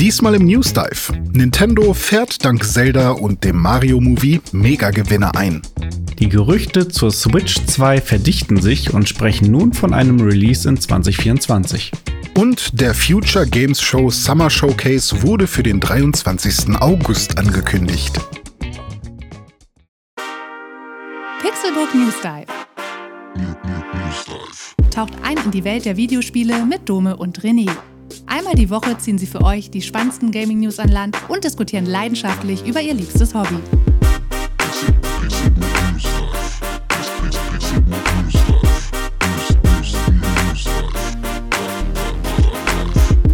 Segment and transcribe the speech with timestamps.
[0.00, 1.12] Diesmal im News Dive.
[1.32, 5.60] Nintendo fährt dank Zelda und dem Mario Movie Mega-Gewinner ein.
[6.20, 11.90] Die Gerüchte zur Switch 2 verdichten sich und sprechen nun von einem Release in 2024.
[12.36, 16.76] Und der Future Games Show Summer Showcase wurde für den 23.
[16.76, 18.20] August angekündigt.
[21.42, 22.46] Pixelbook News Dive.
[24.92, 27.68] Taucht ein in die Welt der Videospiele mit Dome und René.
[28.26, 32.66] Einmal die Woche ziehen sie für euch die spannendsten Gaming-News an Land und diskutieren leidenschaftlich
[32.66, 33.58] über ihr liebstes Hobby.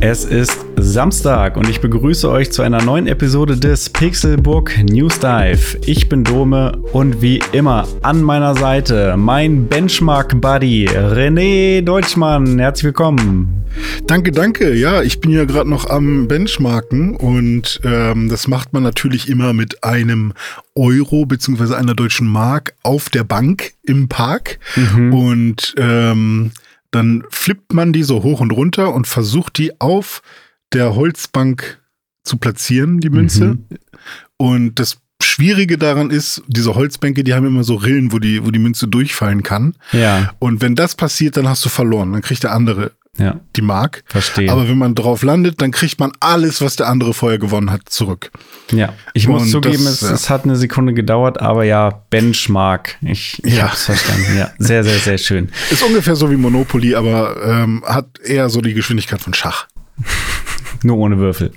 [0.07, 5.79] Es ist Samstag und ich begrüße euch zu einer neuen Episode des Pixelbook News Dive.
[5.87, 12.59] Ich bin Dome und wie immer an meiner Seite mein Benchmark-Buddy René Deutschmann.
[12.59, 13.65] Herzlich willkommen.
[14.07, 14.75] Danke, danke.
[14.75, 19.55] Ja, ich bin ja gerade noch am Benchmarken und ähm, das macht man natürlich immer
[19.55, 20.35] mit einem
[20.75, 24.59] Euro beziehungsweise einer deutschen Mark auf der Bank im Park.
[24.77, 25.15] Mhm.
[25.15, 26.51] Und ähm,
[26.95, 30.23] dann flippt man die so hoch und runter und versucht die auf
[30.73, 31.81] der Holzbank
[32.25, 33.55] zu platzieren, die Münze.
[33.55, 33.67] Mhm.
[34.37, 38.51] Und das Schwierige daran ist, diese Holzbänke, die haben immer so Rillen, wo die, wo
[38.51, 39.75] die Münze durchfallen kann.
[39.93, 40.33] Ja.
[40.39, 42.13] Und wenn das passiert, dann hast du verloren.
[42.13, 43.41] Dann kriegt der andere ja.
[43.57, 44.03] die Mark.
[44.07, 44.51] Verstehe.
[44.51, 47.89] Aber wenn man drauf landet, dann kriegt man alles, was der andere vorher gewonnen hat,
[47.89, 48.31] zurück.
[48.73, 50.13] Ja, ich muss Und zugeben, das, es, ja.
[50.15, 52.97] es hat eine Sekunde gedauert, aber ja, Benchmark.
[53.03, 53.65] Ich, ich Ja.
[53.69, 54.37] hab's verstanden.
[54.37, 55.51] Ja, sehr, sehr, sehr schön.
[55.71, 59.67] Ist ungefähr so wie Monopoly, aber ähm, hat eher so die Geschwindigkeit von Schach.
[60.83, 61.53] Nur ohne Würfel.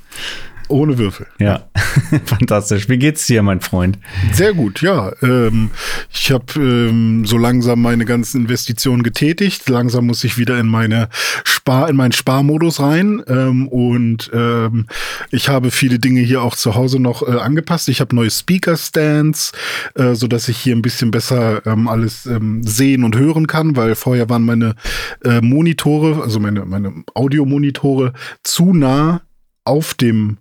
[0.69, 1.27] Ohne Würfel.
[1.39, 1.69] Ja,
[2.25, 2.89] fantastisch.
[2.89, 3.97] Wie geht's dir, mein Freund?
[4.33, 5.13] Sehr gut, ja.
[5.21, 5.71] Ähm,
[6.11, 9.69] ich habe ähm, so langsam meine ganzen Investitionen getätigt.
[9.69, 11.07] Langsam muss ich wieder in meine
[11.45, 13.23] Spar, in meinen Sparmodus rein.
[13.27, 14.87] Ähm, und ähm,
[15.31, 17.87] ich habe viele Dinge hier auch zu Hause noch äh, angepasst.
[17.87, 19.53] Ich habe neue Speaker-Stands,
[19.95, 23.77] äh, so dass ich hier ein bisschen besser ähm, alles ähm, sehen und hören kann,
[23.77, 24.75] weil vorher waren meine
[25.23, 28.11] äh, Monitore, also meine, meine Audiomonitore,
[28.43, 29.21] zu nah
[29.63, 30.37] auf dem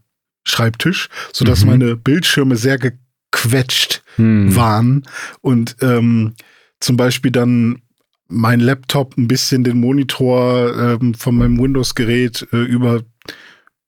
[0.47, 1.71] Schreibtisch, sodass Mhm.
[1.71, 4.55] meine Bildschirme sehr gequetscht Hm.
[4.57, 5.03] waren
[5.43, 6.35] und ähm,
[6.81, 7.83] zum Beispiel dann
[8.29, 13.03] mein Laptop ein bisschen den Monitor ähm, von meinem Windows-Gerät äh, über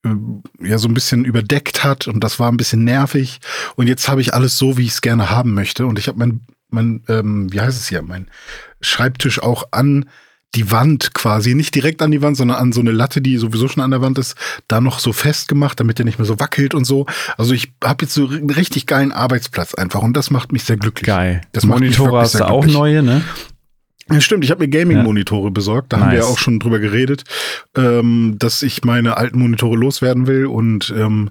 [0.05, 0.09] äh,
[0.61, 3.39] ja so ein bisschen überdeckt hat und das war ein bisschen nervig
[3.75, 6.19] und jetzt habe ich alles so, wie ich es gerne haben möchte und ich habe
[6.19, 8.27] mein mein ähm, wie heißt es hier mein
[8.81, 10.05] Schreibtisch auch an
[10.55, 13.67] die Wand quasi, nicht direkt an die Wand, sondern an so eine Latte, die sowieso
[13.67, 14.35] schon an der Wand ist,
[14.67, 17.05] da noch so festgemacht, damit der nicht mehr so wackelt und so.
[17.37, 20.77] Also ich habe jetzt so einen richtig geilen Arbeitsplatz einfach und das macht mich sehr
[20.77, 21.05] glücklich.
[21.05, 21.41] Geil.
[21.51, 22.77] Das Monitore hast du auch glücklich.
[22.77, 23.23] neue, ne?
[24.11, 25.93] Ja, stimmt, ich habe mir Gaming-Monitore besorgt.
[25.93, 26.31] Da haben wir ja Nice.
[26.31, 27.25] auch schon drüber geredet,
[27.77, 30.47] ähm, dass ich meine alten Monitore loswerden will.
[30.47, 31.29] Und ähm,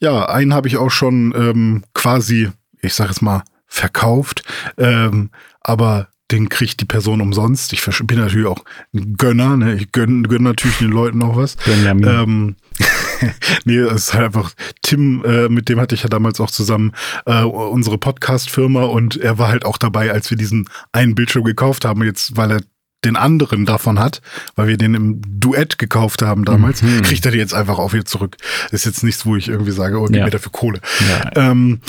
[0.00, 2.50] ja, einen habe ich auch schon ähm, quasi,
[2.80, 4.42] ich sage jetzt mal, verkauft.
[4.76, 7.72] Ähm, aber den kriegt die Person umsonst.
[7.72, 8.64] Ich bin natürlich auch
[8.94, 9.56] ein Gönner.
[9.56, 9.74] Ne?
[9.74, 11.56] Ich gönne gönn natürlich den Leuten auch was.
[11.56, 12.04] Benjamin.
[12.08, 12.56] Ähm,
[13.64, 16.92] nee, es ist halt einfach Tim, äh, mit dem hatte ich ja damals auch zusammen
[17.26, 21.84] äh, unsere Podcast-Firma und er war halt auch dabei, als wir diesen einen Bildschirm gekauft
[21.84, 22.02] haben.
[22.02, 22.60] Jetzt, weil er
[23.04, 24.20] den anderen davon hat,
[24.56, 27.02] weil wir den im Duett gekauft haben damals, Mhm.
[27.02, 28.36] kriegt er die jetzt einfach auch wieder zurück.
[28.64, 30.24] Das ist jetzt nichts, wo ich irgendwie sage, oh, gib Ja.
[30.24, 30.80] mir dafür Kohle.
[31.08, 31.50] Ja.
[31.50, 31.80] Ähm,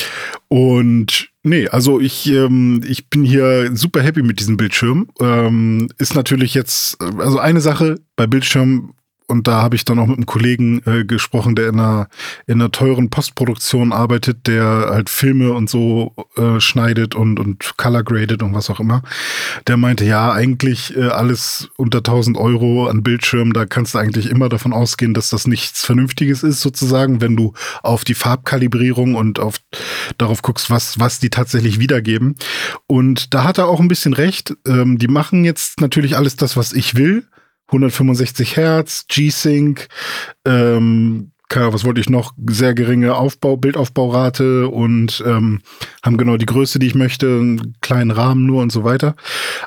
[0.47, 5.07] und nee, also ich, ähm, ich bin hier super happy mit diesem Bildschirm.
[5.19, 8.93] Ähm, ist natürlich jetzt, also eine Sache bei Bildschirm,
[9.27, 12.07] und da habe ich dann auch mit einem Kollegen äh, gesprochen, der in einer,
[12.45, 18.03] in einer teuren Postproduktion arbeitet, der halt Filme und so äh, schneidet und, und color
[18.03, 19.03] graded und was auch immer.
[19.67, 24.29] Der meinte, ja, eigentlich äh, alles unter 1000 Euro an Bildschirm, da kannst du eigentlich
[24.29, 29.39] immer davon ausgehen, dass das nichts Vernünftiges ist, sozusagen, wenn du auf die Farbkalibrierung und
[29.39, 29.59] auf
[30.17, 32.35] darauf guckst, was, was die tatsächlich wiedergeben.
[32.87, 34.55] Und da hat er auch ein bisschen recht.
[34.65, 37.25] Ähm, die machen jetzt natürlich alles das, was ich will.
[37.67, 39.87] 165 Hertz, G-Sync,
[40.45, 42.33] ähm, was wollte ich noch?
[42.45, 45.61] Sehr geringe Aufbau, Bildaufbaurate und ähm,
[46.03, 49.15] haben genau die Größe, die ich möchte, einen kleinen Rahmen nur und so weiter.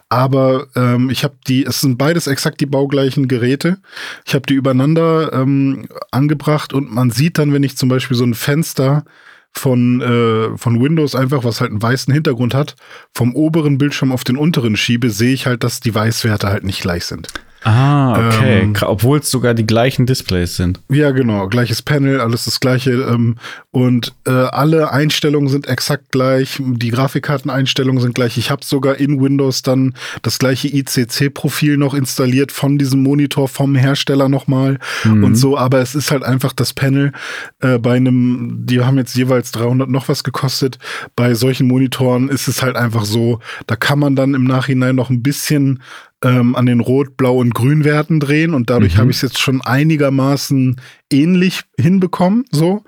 [0.08, 3.79] Aber ähm, ich habe die, es sind beides exakt die baugleichen Geräte.
[4.26, 8.25] Ich habe die übereinander ähm, angebracht und man sieht dann, wenn ich zum Beispiel so
[8.25, 9.05] ein Fenster
[9.53, 12.76] von, äh, von Windows einfach, was halt einen weißen Hintergrund hat,
[13.14, 16.82] vom oberen Bildschirm auf den unteren schiebe, sehe ich halt, dass die Weißwerte halt nicht
[16.82, 17.29] gleich sind.
[17.62, 18.60] Ah, okay.
[18.60, 20.80] Ähm, Obwohl es sogar die gleichen Displays sind.
[20.88, 21.46] Ja, genau.
[21.48, 22.92] Gleiches Panel, alles das gleiche.
[22.92, 23.36] Ähm,
[23.70, 26.58] und äh, alle Einstellungen sind exakt gleich.
[26.58, 28.38] Die Grafikkarteneinstellungen sind gleich.
[28.38, 33.74] Ich habe sogar in Windows dann das gleiche ICC-Profil noch installiert von diesem Monitor vom
[33.74, 35.24] Hersteller nochmal mhm.
[35.24, 35.58] und so.
[35.58, 37.12] Aber es ist halt einfach das Panel
[37.60, 40.78] äh, bei einem, die haben jetzt jeweils 300 noch was gekostet.
[41.14, 45.10] Bei solchen Monitoren ist es halt einfach so, da kann man dann im Nachhinein noch
[45.10, 45.82] ein bisschen
[46.22, 48.99] ähm, an den Rot-, Blau- und Grünwerten drehen und dadurch mhm.
[48.99, 50.81] habe ich es jetzt schon einigermaßen
[51.11, 52.44] ähnlich hinbekommen.
[52.50, 52.84] So.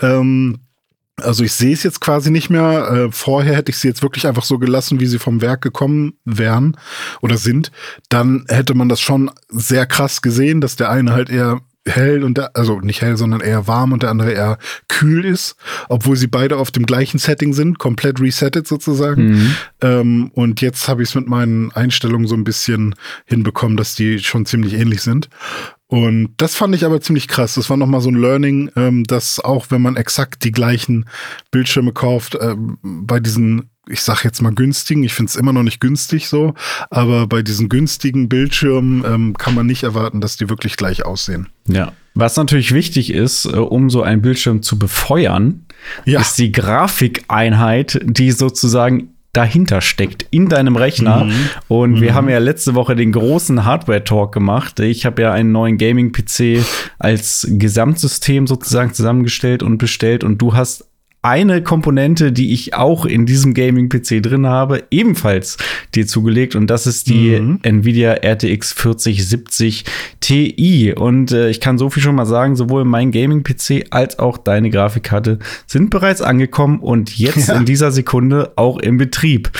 [0.00, 0.58] Ähm,
[1.16, 2.90] also ich sehe es jetzt quasi nicht mehr.
[2.90, 6.14] Äh, vorher hätte ich sie jetzt wirklich einfach so gelassen, wie sie vom Werk gekommen
[6.24, 6.76] wären
[7.20, 7.70] oder sind.
[8.08, 12.38] Dann hätte man das schon sehr krass gesehen, dass der eine halt eher hell und
[12.38, 14.58] der, also nicht hell, sondern eher warm und der andere eher
[14.88, 15.56] kühl ist,
[15.88, 19.30] obwohl sie beide auf dem gleichen Setting sind, komplett resettet sozusagen.
[19.30, 19.56] Mhm.
[19.82, 22.94] Ähm, und jetzt habe ich es mit meinen Einstellungen so ein bisschen
[23.26, 25.28] hinbekommen, dass die schon ziemlich ähnlich sind.
[25.86, 27.54] Und das fand ich aber ziemlich krass.
[27.54, 31.04] Das war nochmal so ein Learning, ähm, dass auch wenn man exakt die gleichen
[31.50, 35.62] Bildschirme kauft, äh, bei diesen ich sag jetzt mal günstigen, ich finde es immer noch
[35.62, 36.54] nicht günstig so,
[36.90, 41.48] aber bei diesen günstigen Bildschirmen ähm, kann man nicht erwarten, dass die wirklich gleich aussehen.
[41.68, 41.92] Ja.
[42.14, 45.66] Was natürlich wichtig ist, äh, um so einen Bildschirm zu befeuern,
[46.04, 46.20] ja.
[46.20, 51.24] ist die Grafikeinheit, die sozusagen dahinter steckt in deinem Rechner.
[51.24, 51.32] Mhm.
[51.68, 52.00] Und mhm.
[52.00, 54.80] wir haben ja letzte Woche den großen Hardware-Talk gemacht.
[54.80, 56.64] Ich habe ja einen neuen Gaming-PC
[56.98, 60.86] als Gesamtsystem sozusagen zusammengestellt und bestellt und du hast
[61.24, 65.56] eine Komponente, die ich auch in diesem Gaming-PC drin habe, ebenfalls
[65.94, 67.60] dir zugelegt und das ist die mhm.
[67.62, 69.84] Nvidia RTX 4070
[70.20, 70.92] Ti.
[70.94, 74.68] Und äh, ich kann so viel schon mal sagen, sowohl mein Gaming-PC als auch deine
[74.68, 77.56] Grafikkarte sind bereits angekommen und jetzt ja.
[77.56, 79.50] in dieser Sekunde auch im Betrieb.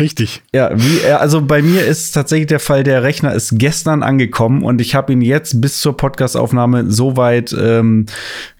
[0.00, 0.42] Richtig.
[0.52, 4.80] Ja, wie, also bei mir ist tatsächlich der Fall, der Rechner ist gestern angekommen und
[4.80, 8.06] ich habe ihn jetzt bis zur Podcastaufnahme so weit ähm,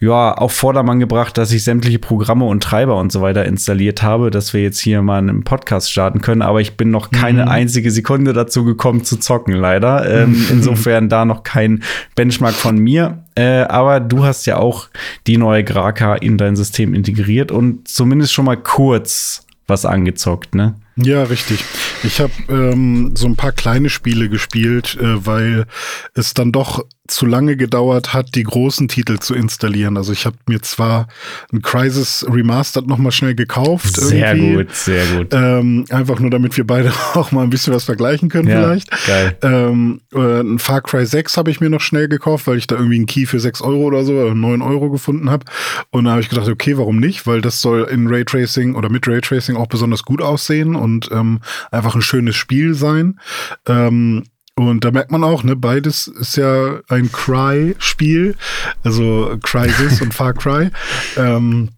[0.01, 4.31] ja, auf Vordermann gebracht, dass ich sämtliche Programme und Treiber und so weiter installiert habe,
[4.31, 6.43] dass wir jetzt hier mal einen Podcast starten können.
[6.43, 7.51] Aber ich bin noch keine mhm.
[7.51, 10.09] einzige Sekunde dazu gekommen zu zocken, leider.
[10.11, 11.85] Ähm, insofern da noch kein
[12.17, 13.23] Benchmark von mir.
[13.37, 14.89] Äh, aber du hast ja auch
[15.29, 20.75] die neue Graka in dein System integriert und zumindest schon mal kurz was angezockt, ne?
[20.97, 21.65] Ja, richtig.
[22.03, 25.67] Ich habe ähm, so ein paar kleine Spiele gespielt, äh, weil
[26.15, 29.97] es dann doch zu lange gedauert hat, die großen Titel zu installieren.
[29.97, 31.09] Also ich habe mir zwar
[31.53, 33.97] ein Crisis Remastered noch mal schnell gekauft.
[33.97, 35.29] Sehr gut, sehr gut.
[35.33, 38.91] Ähm, einfach nur, damit wir beide auch mal ein bisschen was vergleichen können ja, vielleicht.
[39.07, 39.37] Geil.
[39.43, 42.77] Ähm, äh, ein Far Cry 6 habe ich mir noch schnell gekauft, weil ich da
[42.77, 45.45] irgendwie einen Key für 6 Euro oder so, oder 9 Euro gefunden habe.
[45.91, 47.27] Und da habe ich gedacht, okay, warum nicht?
[47.27, 51.41] Weil das soll in Raytracing oder mit Raytracing auch besonders gut aussehen und ähm,
[51.71, 53.19] einfach ein schönes Spiel sein.
[53.67, 54.25] Ähm,
[54.67, 58.35] und da merkt man auch, ne, beides ist ja ein Cry-Spiel,
[58.83, 60.71] also Crysis und Far Cry.
[61.17, 61.69] Ähm,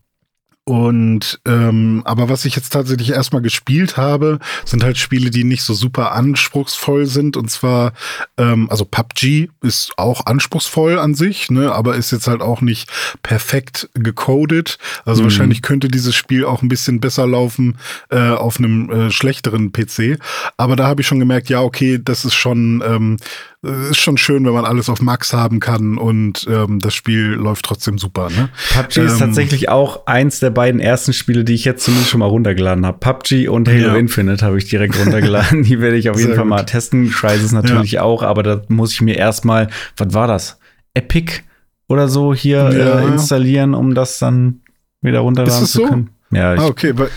[0.71, 5.65] und ähm, aber was ich jetzt tatsächlich erstmal gespielt habe, sind halt Spiele, die nicht
[5.65, 7.37] so super anspruchsvoll sind.
[7.37, 7.93] Und zwar,
[8.37, 12.89] ähm, also PUBG ist auch anspruchsvoll an sich, ne, aber ist jetzt halt auch nicht
[13.25, 14.79] perfekt gecodet.
[15.05, 15.25] Also mhm.
[15.25, 17.77] wahrscheinlich könnte dieses Spiel auch ein bisschen besser laufen
[18.11, 20.21] äh, auf einem äh, schlechteren PC.
[20.57, 23.17] Aber da habe ich schon gemerkt, ja, okay, das ist schon ähm,
[23.63, 27.67] ist schon schön, wenn man alles auf Max haben kann und ähm, das Spiel läuft
[27.67, 28.31] trotzdem super.
[28.31, 28.49] Ne?
[28.73, 32.21] PUBG ähm, ist tatsächlich auch eins der beiden ersten Spiele, die ich jetzt zumindest schon
[32.21, 32.99] mal runtergeladen habe.
[32.99, 33.97] PUBG und Halo ja.
[33.97, 35.63] Infinite habe ich direkt runtergeladen.
[35.65, 36.51] die werde ich auf jeden Sehr Fall gut.
[36.51, 37.11] mal testen.
[37.11, 38.03] Crisis natürlich ja.
[38.03, 40.59] auch, aber da muss ich mir erstmal, was war das?
[40.95, 41.43] Epic
[41.87, 43.01] oder so hier ja.
[43.01, 44.63] äh, installieren, um das dann
[45.03, 46.11] wieder runterladen zu können.
[46.31, 46.37] So?
[46.37, 47.11] Ja, ich, ah, okay, weil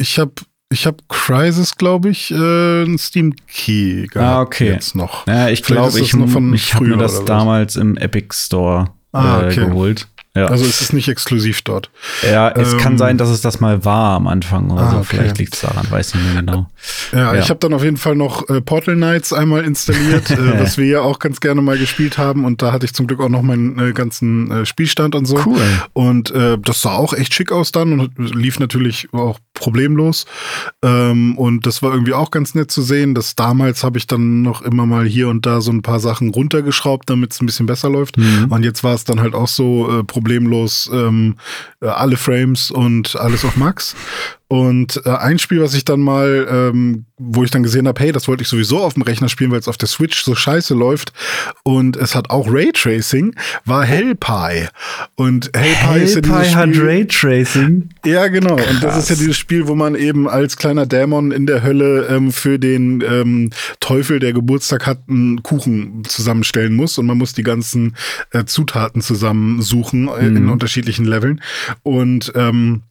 [0.00, 0.32] ich habe
[0.70, 4.68] ich habe Crisis, glaube ich, äh, einen Steam Key gehabt ah, okay.
[4.68, 5.26] jetzt noch.
[5.26, 9.66] Ja, ich glaube, ich, ich habe mir das damals im Epic Store ah, äh, okay.
[9.66, 10.08] geholt.
[10.36, 10.46] Ja.
[10.46, 11.90] Also ist es nicht exklusiv dort.
[12.28, 14.96] Ja, es ähm, kann sein, dass es das mal war am Anfang oder ah, so.
[14.96, 15.06] Okay.
[15.10, 16.66] Vielleicht liegt es daran, weiß ich nicht mehr genau.
[17.12, 17.40] Ja, ja.
[17.40, 20.86] ich habe dann auf jeden Fall noch äh, Portal Knights einmal installiert, äh, was wir
[20.86, 22.44] ja auch ganz gerne mal gespielt haben.
[22.44, 25.38] Und da hatte ich zum Glück auch noch meinen äh, ganzen äh, Spielstand und so.
[25.46, 25.62] Cool.
[25.92, 30.26] Und äh, das sah auch echt schick aus dann und lief natürlich auch problemlos.
[30.82, 33.14] Ähm, und das war irgendwie auch ganz nett zu sehen.
[33.14, 36.30] dass damals habe ich dann noch immer mal hier und da so ein paar Sachen
[36.30, 38.18] runtergeschraubt, damit es ein bisschen besser läuft.
[38.18, 38.46] Mhm.
[38.50, 40.23] Und jetzt war es dann halt auch so äh, problemlos
[40.92, 41.36] ähm,
[41.80, 43.94] alle Frames und alles auf Max.
[44.54, 48.12] Und äh, ein Spiel, was ich dann mal, ähm, wo ich dann gesehen habe, hey,
[48.12, 50.74] das wollte ich sowieso auf dem Rechner spielen, weil es auf der Switch so scheiße
[50.74, 51.12] läuft
[51.64, 53.34] und es hat auch Raytracing,
[53.64, 54.68] war Hellpie.
[55.16, 57.88] Und Hellpie, Hellpie ist ja dieses Spiel, hat Raytracing.
[58.04, 58.54] Ja, genau.
[58.54, 62.06] Und das ist ja dieses Spiel, wo man eben als kleiner Dämon in der Hölle
[62.08, 67.32] ähm, für den ähm, Teufel, der Geburtstag hat, einen Kuchen zusammenstellen muss und man muss
[67.32, 67.96] die ganzen
[68.30, 70.52] äh, Zutaten zusammensuchen äh, in Mhm.
[70.52, 71.40] unterschiedlichen Leveln.
[71.82, 72.82] Und ähm,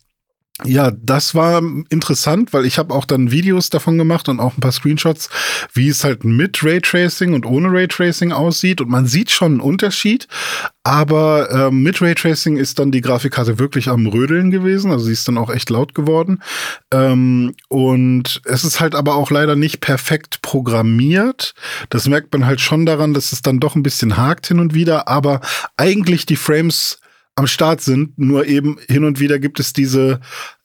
[0.63, 4.62] ja, das war interessant, weil ich habe auch dann Videos davon gemacht und auch ein
[4.62, 5.29] paar Screenshots,
[5.74, 8.79] wie es halt mit Raytracing und ohne Raytracing aussieht.
[8.79, 10.27] Und man sieht schon einen Unterschied,
[10.83, 14.91] aber ähm, mit Raytracing ist dann die Grafikkarte wirklich am Rödeln gewesen.
[14.91, 16.43] Also sie ist dann auch echt laut geworden.
[16.91, 21.55] Ähm, und es ist halt aber auch leider nicht perfekt programmiert.
[21.89, 24.75] Das merkt man halt schon daran, dass es dann doch ein bisschen hakt hin und
[24.75, 25.41] wieder, aber
[25.77, 27.00] eigentlich die Frames
[27.36, 30.20] am Start sind, nur eben hin und wieder gibt es diese,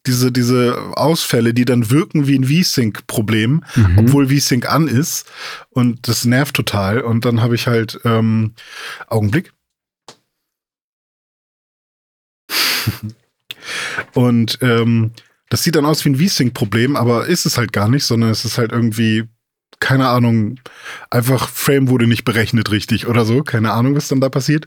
[0.06, 3.98] diese, diese Ausfälle, die dann wirken wie ein V-Sync-Problem, Mhm.
[3.98, 5.26] obwohl V-Sync an ist.
[5.70, 7.00] Und das nervt total.
[7.00, 8.52] Und dann habe ich halt, ähm,
[9.06, 9.52] Augenblick.
[14.14, 15.12] und ähm,
[15.50, 18.44] das sieht dann aus wie ein V-Sync-Problem, aber ist es halt gar nicht, sondern es
[18.44, 19.24] ist halt irgendwie,
[19.80, 20.58] keine Ahnung,
[21.10, 23.42] einfach Frame wurde nicht berechnet richtig oder so.
[23.42, 24.66] Keine Ahnung, was dann da passiert.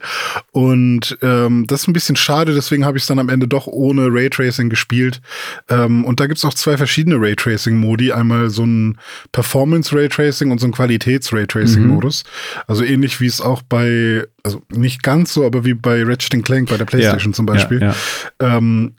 [0.52, 3.66] Und ähm, das ist ein bisschen schade, deswegen habe ich es dann am Ende doch
[3.66, 5.20] ohne Raytracing gespielt.
[5.68, 8.12] Ähm, und da gibt's auch zwei verschiedene Raytracing-Modi.
[8.12, 8.98] Einmal so ein
[9.32, 12.24] Performance-Raytracing und so ein Qualitäts-Raytracing-Modus.
[12.66, 16.70] Also ähnlich wie es auch bei, also nicht ganz so, aber wie bei Ratchet Clank
[16.70, 17.80] bei der PlayStation zum Beispiel.
[17.80, 17.94] Ja,
[18.40, 18.56] ja.
[18.56, 18.94] Ähm,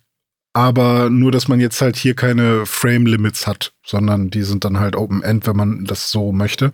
[0.53, 4.95] aber nur, dass man jetzt halt hier keine Frame-Limits hat, sondern die sind dann halt
[4.95, 6.71] Open-End, wenn man das so möchte.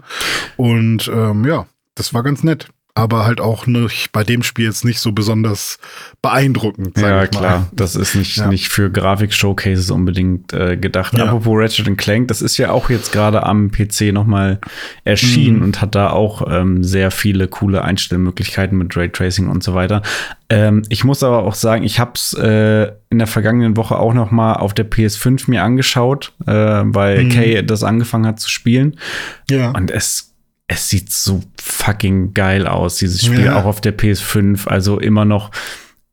[0.57, 2.67] Und ähm, ja, das war ganz nett.
[2.99, 5.79] Aber halt auch nicht, bei dem Spiel jetzt nicht so besonders
[6.21, 6.97] beeindruckend.
[6.97, 7.67] Ja, klar.
[7.71, 8.47] Das ist nicht, Ja.
[8.47, 11.17] nicht für Grafik-Showcases unbedingt äh, gedacht.
[11.17, 11.25] Ja.
[11.25, 14.59] Apropos Ratchet Clank, das ist ja auch jetzt gerade am PC nochmal
[15.03, 15.63] erschienen Mhm.
[15.63, 20.01] und hat da auch ähm, sehr viele coole Einstellmöglichkeiten mit Raytracing und so weiter.
[20.49, 24.13] Ähm, ich muss aber auch sagen, ich habe es äh, in der vergangenen Woche auch
[24.13, 27.29] noch mal auf der PS5 mir angeschaut, äh, weil Mhm.
[27.29, 28.97] Kay das angefangen hat zu spielen.
[29.49, 29.71] Ja.
[29.71, 30.28] Und es,
[30.71, 33.59] es sieht so fucking geil aus, dieses Spiel, Ja.
[33.59, 34.67] auch auf der PS5.
[34.67, 35.51] Also immer noch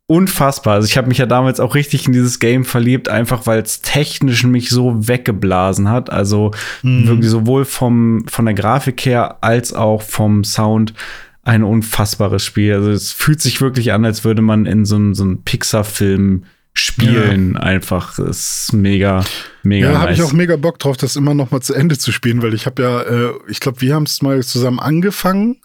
[0.08, 0.74] unfassbar.
[0.74, 3.82] Also ich habe mich ja damals auch richtig in dieses Game verliebt, einfach weil es
[3.82, 6.10] technisch mich so weggeblasen hat.
[6.10, 7.06] Also Mhm.
[7.08, 10.94] wirklich sowohl vom, von der Grafik her als auch vom Sound
[11.42, 12.72] ein unfassbares Spiel.
[12.74, 16.44] Also es fühlt sich wirklich an, als würde man in so einem so einem Pixar-Film
[16.80, 17.56] spielen.
[17.56, 19.24] Einfach, es ist mega,
[19.62, 20.28] mega Ja, habe ich nice.
[20.28, 22.82] auch mega Bock drauf, das immer noch mal zu Ende zu spielen, weil ich habe
[22.82, 25.56] ja, äh, ich glaube, wir haben es mal zusammen angefangen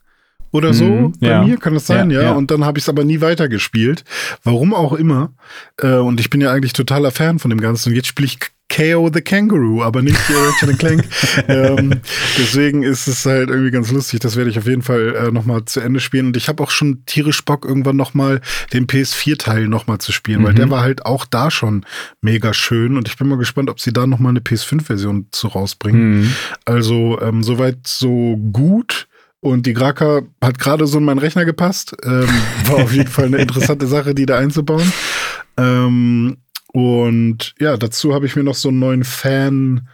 [0.51, 1.43] oder so Mhm, bei ja.
[1.43, 2.09] mir, kann das sein?
[2.11, 2.31] Ja, Ja, ja.
[2.33, 4.03] und dann habe ich es aber nie weitergespielt.
[4.43, 5.31] Warum auch immer.
[5.77, 7.89] Äh, und ich bin ja eigentlich totaler Fan von dem Ganzen.
[7.89, 8.39] Und jetzt spiele ich
[8.75, 11.03] KO the Kangaroo, aber nicht Ratchet Clank.
[11.47, 11.99] ähm,
[12.37, 14.21] deswegen ist es halt irgendwie ganz lustig.
[14.21, 16.27] Das werde ich auf jeden Fall äh, noch mal zu Ende spielen.
[16.27, 18.39] Und ich habe auch schon tierisch Bock, irgendwann noch mal
[18.73, 20.57] den PS4-Teil noch mal zu spielen, weil Mhm.
[20.57, 21.85] der war halt auch da schon
[22.21, 22.95] mega schön.
[22.97, 26.21] Und ich bin mal gespannt, ob sie da noch mal eine PS5-Version zu rausbringen.
[26.21, 26.33] Mhm.
[26.65, 29.07] Also ähm, soweit so gut.
[29.41, 31.95] Und die Graka hat gerade so in meinen Rechner gepasst.
[32.03, 32.27] Ähm,
[32.67, 34.91] war auf jeden Fall eine interessante Sache, die da einzubauen.
[35.57, 36.37] Ähm,
[36.73, 39.87] und ja, dazu habe ich mir noch so einen neuen Fan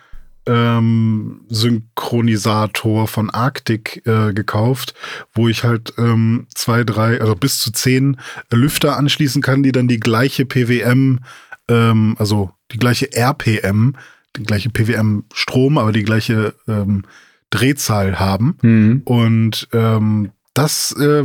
[0.47, 4.93] ähm, Synchronisator von Arctic äh, gekauft,
[5.33, 8.17] wo ich halt ähm, zwei, drei, also bis zu zehn
[8.51, 11.19] Lüfter anschließen kann, die dann die gleiche PWM,
[11.67, 13.95] ähm, also die gleiche RPM,
[14.37, 17.03] die gleiche PWM Strom, aber die gleiche ähm,
[17.49, 18.57] Drehzahl haben.
[18.61, 19.01] Mhm.
[19.05, 21.23] Und ähm, das äh,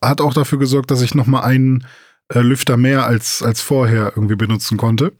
[0.00, 1.86] hat auch dafür gesorgt, dass ich noch mal einen
[2.32, 5.12] äh, Lüfter mehr als, als vorher irgendwie benutzen konnte.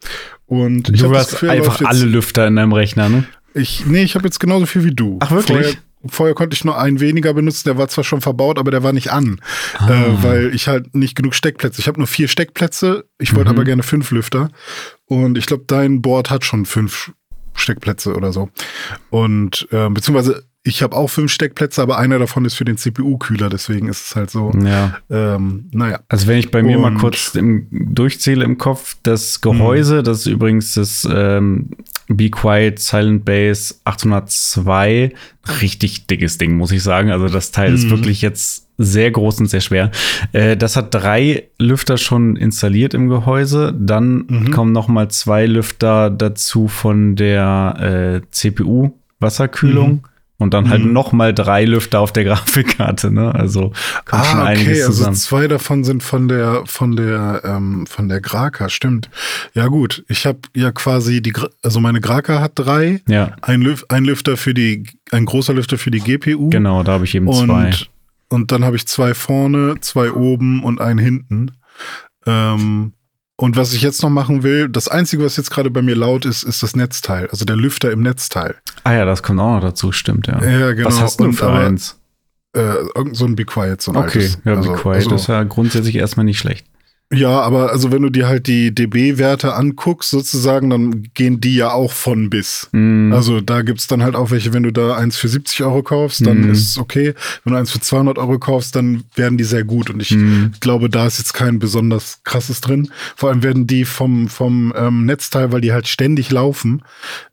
[0.47, 3.25] Und ich Du hast Gefühl, einfach jetzt- alle Lüfter in deinem Rechner, ne?
[3.53, 5.17] Ich, nee, ich habe jetzt genauso viel wie du.
[5.21, 5.57] Ach, wirklich?
[5.57, 5.73] Vorher,
[6.07, 8.91] vorher konnte ich nur einen weniger benutzen, der war zwar schon verbaut, aber der war
[8.91, 9.39] nicht an.
[9.77, 9.89] Ah.
[9.89, 11.79] Äh, weil ich halt nicht genug Steckplätze.
[11.79, 13.55] Ich habe nur vier Steckplätze, ich wollte Mhm.
[13.57, 14.49] aber gerne fünf Lüfter.
[15.05, 17.13] Und ich glaube, dein Board hat schon fünf
[17.53, 18.49] Steckplätze oder so.
[19.09, 23.49] Und äh, beziehungsweise ich habe auch fünf Steckplätze, aber einer davon ist für den CPU-Kühler,
[23.49, 24.51] deswegen ist es halt so.
[24.65, 24.97] Ja.
[25.11, 25.99] Ähm, naja.
[26.09, 30.21] Also wenn ich bei mir mal Und- kurz im, durchzähle im Kopf, das Gehäuse, das
[30.21, 31.69] ist übrigens das ähm,
[32.07, 35.13] Be Quiet Silent Base 802,
[35.61, 37.11] richtig dickes Ding, muss ich sagen.
[37.11, 37.89] Also das Teil ist Mhm.
[37.91, 39.91] wirklich jetzt sehr groß und sehr schwer.
[40.33, 43.73] Äh, das hat drei Lüfter schon installiert im Gehäuse.
[43.77, 44.51] Dann Mhm.
[44.51, 50.07] kommen noch mal zwei Lüfter dazu von der äh, CPU Wasserkühlung.
[50.37, 50.91] Und dann halt mhm.
[50.91, 53.33] noch mal drei Lüfter auf der Grafikkarte, ne?
[53.33, 53.71] Also
[54.03, 55.09] kommt ah, schon einiges okay, also zusammen.
[55.09, 59.09] Also zwei davon sind von der von der ähm, von der Graka, stimmt.
[59.53, 63.31] Ja gut, ich habe ja quasi die also meine Graka hat drei, ja.
[63.41, 66.49] ein, Lüf ein Lüfter für die ein großer Lüfter für die GPU.
[66.49, 67.71] Genau, da habe ich eben und, zwei.
[68.27, 71.51] Und dann habe ich zwei vorne, zwei oben und einen hinten.
[72.25, 72.91] Ähm,
[73.37, 76.25] und was ich jetzt noch machen will, das Einzige, was jetzt gerade bei mir laut
[76.25, 78.55] ist, ist das Netzteil, also der Lüfter im Netzteil.
[78.83, 80.41] Ah ja, das kommt auch noch dazu, stimmt, ja.
[80.43, 80.87] Ja, genau.
[80.87, 81.99] Was hast du für aber, eins?
[82.55, 82.61] Äh,
[82.95, 84.39] irgend so ein Be Quiet, so ein Okay, altes.
[84.45, 86.65] ja, Be also, Quiet also, ist ja grundsätzlich erstmal nicht schlecht.
[87.13, 91.71] Ja, aber also wenn du dir halt die DB-Werte anguckst, sozusagen, dann gehen die ja
[91.71, 92.67] auch von bis.
[92.71, 93.13] Mm.
[93.13, 96.25] Also da gibt's dann halt auch welche, wenn du da eins für 70 Euro kaufst,
[96.25, 96.51] dann mm.
[96.51, 97.13] ist es okay.
[97.43, 99.91] Wenn du eins für 200 Euro kaufst, dann werden die sehr gut.
[99.91, 100.53] Und ich mm.
[100.61, 102.89] glaube, da ist jetzt kein besonders krasses drin.
[103.15, 106.81] Vor allem werden die vom, vom ähm, Netzteil, weil die halt ständig laufen,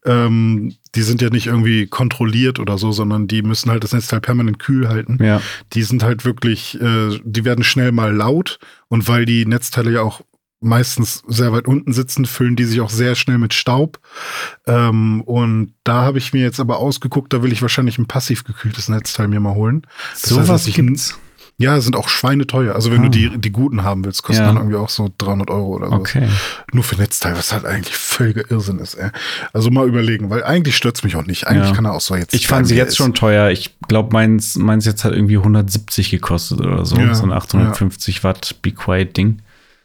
[0.05, 4.21] ähm, die sind ja nicht irgendwie kontrolliert oder so, sondern die müssen halt das Netzteil
[4.21, 5.19] permanent kühl halten.
[5.23, 5.41] Ja.
[5.73, 8.59] Die sind halt wirklich, äh, die werden schnell mal laut
[8.89, 10.23] und weil die Netzteile ja auch
[10.63, 13.99] meistens sehr weit unten sitzen, füllen die sich auch sehr schnell mit Staub.
[14.67, 18.45] Ähm, und da habe ich mir jetzt aber ausgeguckt, da will ich wahrscheinlich ein passiv
[18.45, 19.83] gekühltes Netzteil mir mal holen.
[20.13, 21.19] Das so heißt, was gibt's.
[21.63, 22.75] Ja, sind auch schweineteuer.
[22.75, 23.05] Also wenn ah.
[23.05, 24.49] du die, die guten haben willst, kosten ja.
[24.49, 25.95] dann irgendwie auch so 300 Euro oder so.
[25.95, 26.29] Okay.
[26.73, 28.95] Nur für Netzteil, was halt eigentlich völliger Irrsinn ist.
[28.95, 29.11] Ey.
[29.53, 31.47] Also mal überlegen, weil eigentlich stört's mich auch nicht.
[31.47, 31.75] Eigentlich ja.
[31.75, 32.35] kann er auch so jetzt.
[32.35, 32.97] Ich fand sie jetzt ist.
[32.97, 33.51] schon teuer.
[33.51, 36.97] Ich glaube, meins, meins jetzt hat irgendwie 170 gekostet oder so.
[36.97, 37.15] Ja.
[37.15, 39.41] So ein 850 Watt Be Quiet Ding.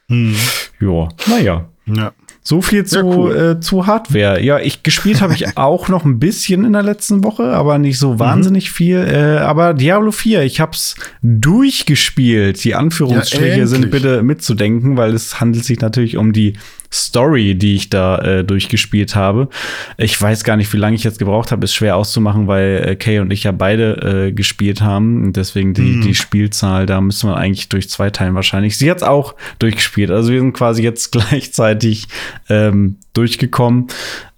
[0.10, 0.36] Hm.
[0.80, 1.66] Ja, naja.
[1.86, 2.12] Ja.
[2.48, 3.36] So viel zu, ja, cool.
[3.36, 4.42] äh, zu Hardware.
[4.42, 8.00] Ja, ich gespielt habe ich auch noch ein bisschen in der letzten Woche, aber nicht
[8.00, 8.20] so mhm.
[8.20, 8.74] wahnsinnig mhm.
[8.74, 8.98] viel.
[9.00, 12.64] Äh, aber Diablo 4, ich hab's durchgespielt.
[12.64, 16.54] Die Anführungsstriche ja, sind bitte mitzudenken, weil es handelt sich natürlich um die
[16.92, 19.50] Story, die ich da äh, durchgespielt habe.
[19.98, 22.96] Ich weiß gar nicht, wie lange ich jetzt gebraucht habe, ist schwer auszumachen, weil äh,
[22.96, 25.26] Kay und ich ja beide äh, gespielt haben.
[25.26, 26.02] Und deswegen die, mhm.
[26.02, 28.78] die Spielzahl, da müssen wir eigentlich durch zwei teilen wahrscheinlich.
[28.78, 30.12] Sie hat's auch durchgespielt.
[30.12, 32.08] Also wir sind quasi jetzt gleichzeitig
[32.50, 33.88] ähm, durchgekommen.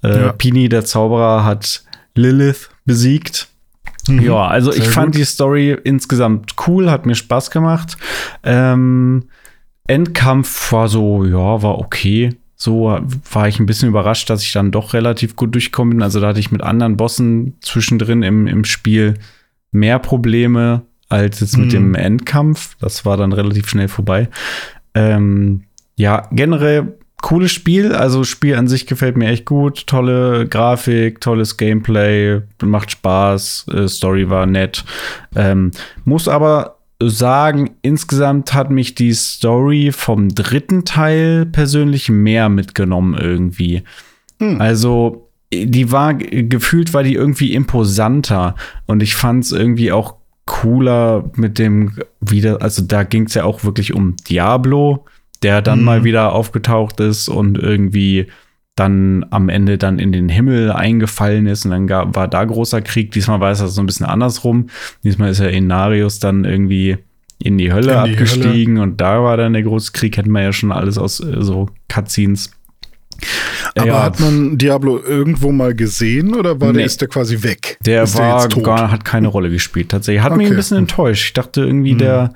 [0.03, 0.31] Äh, ja.
[0.33, 1.83] Pini, der Zauberer, hat
[2.15, 3.47] Lilith besiegt.
[4.07, 4.21] Mhm.
[4.21, 5.21] Ja, also Sehr ich fand gut.
[5.21, 7.97] die Story insgesamt cool, hat mir Spaß gemacht.
[8.43, 9.29] Ähm,
[9.87, 12.35] Endkampf war so, ja, war okay.
[12.55, 12.99] So
[13.31, 16.03] war ich ein bisschen überrascht, dass ich dann doch relativ gut durchgekommen bin.
[16.03, 19.15] Also da hatte ich mit anderen Bossen zwischendrin im, im Spiel
[19.71, 21.71] mehr Probleme als jetzt mit mhm.
[21.71, 22.75] dem Endkampf.
[22.79, 24.29] Das war dann relativ schnell vorbei.
[24.93, 25.63] Ähm,
[25.95, 27.93] ja, generell cooles Spiel.
[27.93, 29.87] Also Spiel an sich gefällt mir echt gut.
[29.87, 34.83] Tolle Grafik, tolles Gameplay, macht Spaß, äh, Story war nett.
[35.35, 35.71] Ähm,
[36.05, 43.83] muss aber sagen, insgesamt hat mich die Story vom dritten Teil persönlich mehr mitgenommen irgendwie.
[44.39, 44.59] Hm.
[44.59, 50.15] Also, die war gefühlt, war die irgendwie imposanter und ich fand es irgendwie auch
[50.45, 55.05] cooler mit dem wieder, also da ging es ja auch wirklich um Diablo,
[55.43, 55.85] der dann hm.
[55.85, 58.27] mal wieder aufgetaucht ist und irgendwie
[58.75, 62.81] dann am Ende dann in den Himmel eingefallen ist und dann gab, war da großer
[62.81, 63.11] Krieg.
[63.11, 64.67] Diesmal war es also so ein bisschen andersrum.
[65.03, 66.97] Diesmal ist ja Inarius dann irgendwie
[67.39, 68.83] in die Hölle in die abgestiegen Hölle.
[68.83, 70.17] und da war dann der große Krieg.
[70.17, 72.51] Hätten wir ja schon alles aus äh, so Cutscenes.
[73.75, 74.03] Aber ja.
[74.03, 76.77] hat man Diablo irgendwo mal gesehen oder war nee.
[76.77, 77.77] der, ist der quasi weg?
[77.85, 80.23] Der ist war der gar, hat keine Rolle gespielt tatsächlich.
[80.23, 80.43] Hat okay.
[80.43, 81.25] mich ein bisschen enttäuscht.
[81.25, 81.99] Ich dachte irgendwie, mhm.
[81.99, 82.33] der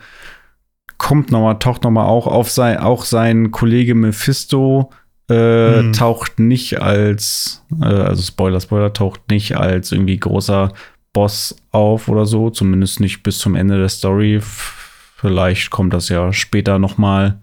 [1.03, 4.89] kommt noch mal, taucht noch mal auch auf sein, auch sein Kollege Mephisto
[5.29, 5.93] äh, mhm.
[5.93, 10.71] taucht nicht als, äh, also Spoiler, Spoiler, taucht nicht als irgendwie großer
[11.11, 14.39] Boss auf oder so, zumindest nicht bis zum Ende der Story.
[14.41, 17.39] Vielleicht kommt das ja später noch mal.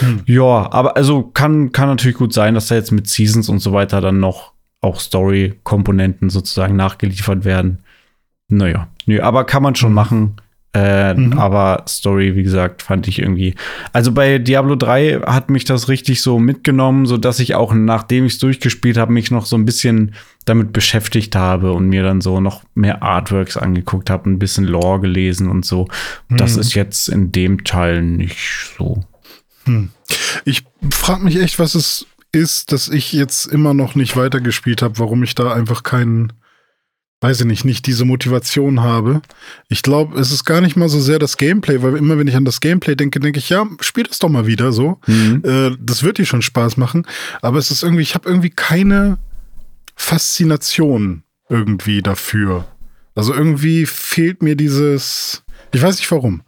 [0.00, 0.22] Hm.
[0.26, 3.72] Ja, aber also kann, kann natürlich gut sein, dass da jetzt mit Seasons und so
[3.72, 7.82] weiter dann noch auch Story-Komponenten sozusagen nachgeliefert werden.
[8.48, 9.94] Naja, nö, aber kann man schon hm.
[9.94, 10.36] machen.
[10.78, 11.38] Äh, mhm.
[11.38, 13.54] Aber Story, wie gesagt, fand ich irgendwie.
[13.92, 18.26] Also bei Diablo 3 hat mich das richtig so mitgenommen, so dass ich auch, nachdem
[18.26, 20.14] ich es durchgespielt habe, mich noch so ein bisschen
[20.44, 25.00] damit beschäftigt habe und mir dann so noch mehr Artworks angeguckt habe, ein bisschen Lore
[25.00, 25.88] gelesen und so.
[26.28, 26.36] Mhm.
[26.36, 28.38] Das ist jetzt in dem Teil nicht
[28.78, 29.02] so.
[29.64, 29.90] Hm.
[30.44, 34.98] Ich frage mich echt, was es ist, dass ich jetzt immer noch nicht weitergespielt habe,
[34.98, 36.32] warum ich da einfach keinen
[37.20, 39.22] weiß ich nicht, nicht diese Motivation habe.
[39.68, 42.36] Ich glaube, es ist gar nicht mal so sehr das Gameplay, weil immer wenn ich
[42.36, 45.00] an das Gameplay denke, denke ich, ja, spiel das doch mal wieder so.
[45.06, 45.42] Mhm.
[45.44, 47.06] Äh, das wird dir schon Spaß machen.
[47.42, 49.18] Aber es ist irgendwie, ich habe irgendwie keine
[49.96, 52.66] Faszination irgendwie dafür.
[53.16, 56.42] Also irgendwie fehlt mir dieses, ich weiß nicht warum.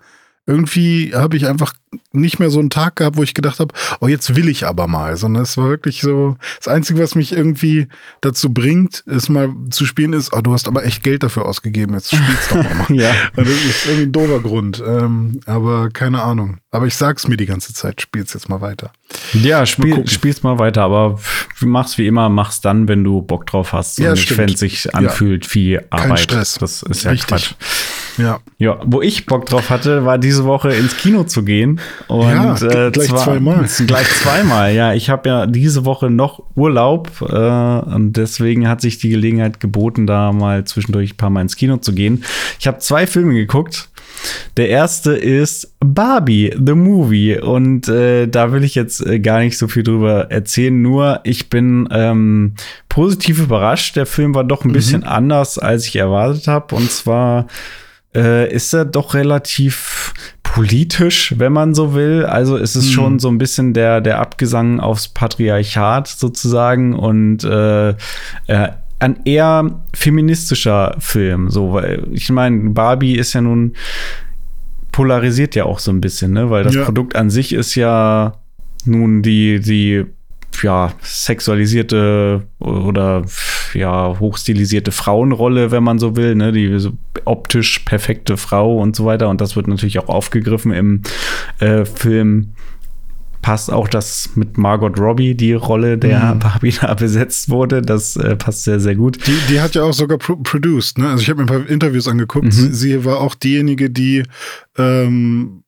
[0.51, 1.73] Irgendwie habe ich einfach
[2.13, 4.87] nicht mehr so einen Tag gehabt, wo ich gedacht habe, oh, jetzt will ich aber
[4.87, 7.89] mal, sondern es war wirklich so, das Einzige, was mich irgendwie
[8.21, 11.95] dazu bringt, es mal zu spielen, ist, oh, du hast aber echt Geld dafür ausgegeben,
[11.95, 12.87] jetzt spielst doch mal.
[12.97, 13.13] ja.
[13.37, 16.59] Das ist irgendwie ein doofer Grund, ähm, aber keine Ahnung.
[16.71, 18.93] Aber ich sag's mir die ganze Zeit, spiel's jetzt mal weiter.
[19.33, 21.19] Ja, spiel, spiel's mal weiter, aber
[21.61, 24.95] mach's wie immer, mach's dann, wenn du Bock drauf hast Ja, und wenn es sich
[24.95, 26.21] anfühlt wie Arbeit.
[26.21, 26.55] Stress.
[26.55, 27.29] Das ist ja Richtig.
[27.29, 27.55] Quatsch.
[28.19, 28.41] Ja.
[28.59, 31.81] Ja, wo ich Bock drauf hatte, war diese Woche ins Kino zu gehen.
[32.09, 33.69] Und Ja, äh, gleich zwar, zweimal.
[33.87, 34.95] Gleich zweimal, ja.
[34.95, 40.07] Ich habe ja diese Woche noch Urlaub äh, und deswegen hat sich die Gelegenheit geboten,
[40.07, 42.25] da mal zwischendurch ein paar Mal ins Kino zu gehen.
[42.59, 43.89] Ich habe zwei Filme geguckt.
[44.57, 47.39] Der erste ist Barbie, The Movie.
[47.39, 50.81] Und äh, da will ich jetzt äh, gar nicht so viel drüber erzählen.
[50.83, 52.55] Nur ich bin ähm,
[52.89, 53.97] positiv überrascht.
[53.97, 56.75] Der Film war doch ein bisschen anders, als ich erwartet habe.
[56.75, 57.47] Und zwar
[58.15, 62.25] äh, ist er doch relativ politisch, wenn man so will.
[62.27, 67.91] Also es ist schon so ein bisschen der, der Abgesang aufs Patriarchat sozusagen und äh,
[67.91, 68.69] äh,
[68.99, 71.51] ein eher feministischer Film.
[71.51, 73.75] So, weil ich meine, Barbie ist ja nun
[74.93, 76.51] polarisiert ja auch so ein bisschen, ne?
[76.51, 76.85] Weil das Ja.
[76.85, 78.35] Produkt an sich ist ja
[78.85, 80.05] nun die, die
[80.63, 83.25] ja, sexualisierte oder
[83.75, 86.93] ja, hochstilisierte Frauenrolle, wenn man so will, ne, die so
[87.25, 89.29] optisch perfekte Frau und so weiter.
[89.29, 91.03] Und das wird natürlich auch aufgegriffen im
[91.59, 92.53] äh, Film.
[93.43, 97.81] Passt auch, dass mit Margot Robbie die Rolle der Barbie da besetzt wurde.
[97.81, 99.27] Das äh, passt sehr, sehr gut.
[99.27, 101.09] Die, die hat ja auch sogar pro produced, ne?
[101.09, 102.45] Also ich habe mir ein paar Interviews angeguckt.
[102.45, 102.51] Mhm.
[102.51, 104.25] Sie, sie war auch diejenige, die
[104.77, 105.63] ähm,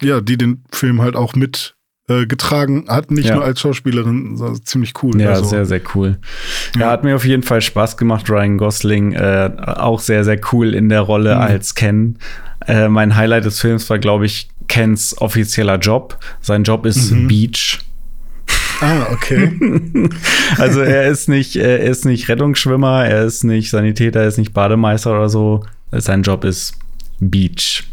[0.00, 1.76] ja, die den Film halt auch mit
[2.08, 3.36] äh, getragen hat, nicht Ja.
[3.36, 5.20] nur als Schauspielerin, ziemlich cool.
[5.20, 6.18] Ja, also, sehr, sehr cool.
[6.78, 8.28] Ja, hat mir auf jeden Fall Spaß gemacht.
[8.30, 11.40] Ryan Gosling äh, auch sehr, sehr cool in der Rolle Mhm.
[11.40, 12.16] als Ken.
[12.66, 16.18] Äh, mein Highlight des Films war, glaube ich, Kens offizieller Job.
[16.40, 17.28] Sein Job ist Mhm.
[17.28, 17.78] Beach.
[18.80, 19.50] Ah, okay.
[20.58, 24.52] Also er ist nicht, er ist nicht Rettungsschwimmer, er ist nicht Sanitäter, er ist nicht
[24.54, 25.64] Bademeister oder so.
[25.92, 26.74] Sein Job ist
[27.20, 27.84] Beach.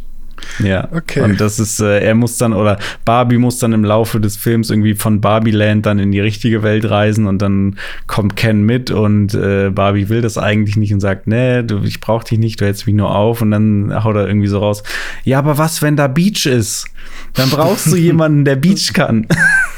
[0.60, 0.88] Ja.
[0.92, 1.22] Okay.
[1.22, 4.70] Und das ist, äh, er muss dann, oder Barbie muss dann im Laufe des Films
[4.70, 7.78] irgendwie von Barbieland dann in die richtige Welt reisen und dann
[8.08, 12.00] kommt Ken mit und äh, Barbie will das eigentlich nicht und sagt, nee, du, ich
[12.00, 14.84] brauch dich nicht, du hältst mich nur auf und dann haut er irgendwie so raus,
[15.24, 16.86] ja, aber was, wenn da Beach ist?
[17.34, 19.28] Dann brauchst du jemanden, der Beach kann.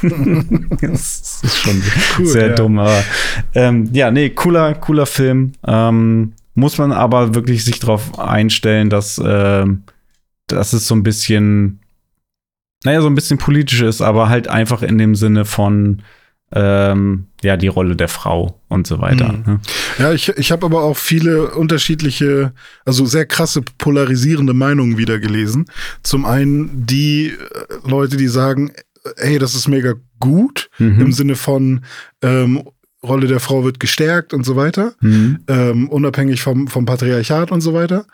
[0.80, 1.82] das ist schon
[2.18, 2.54] Cool, sehr ja.
[2.54, 3.02] dumm, aber
[3.54, 5.52] ähm, ja, nee, cooler, cooler Film.
[5.66, 9.82] Ähm, muss man aber wirklich sich darauf einstellen, dass, ähm,
[10.48, 11.80] dass es so ein bisschen,
[12.84, 16.02] naja, so ein bisschen politisch ist, aber halt einfach in dem Sinne von
[16.50, 19.32] ähm, ja, die Rolle der Frau und so weiter.
[19.32, 19.42] Mhm.
[19.46, 19.60] ne?
[19.98, 22.52] Ja, ich, ich habe aber auch viele unterschiedliche,
[22.86, 25.66] also sehr krasse polarisierende Meinungen wieder gelesen.
[26.02, 27.34] Zum einen die äh,
[27.88, 28.72] Leute, die sagen,
[29.18, 31.00] hey, das ist mega gut, Mhm.
[31.02, 31.84] im Sinne von
[32.22, 32.62] ähm,
[33.02, 34.94] Rolle der Frau wird gestärkt und so weiter.
[35.00, 35.38] Mhm.
[35.48, 38.06] ähm, unabhängig vom, vom Patriarchat und so weiter.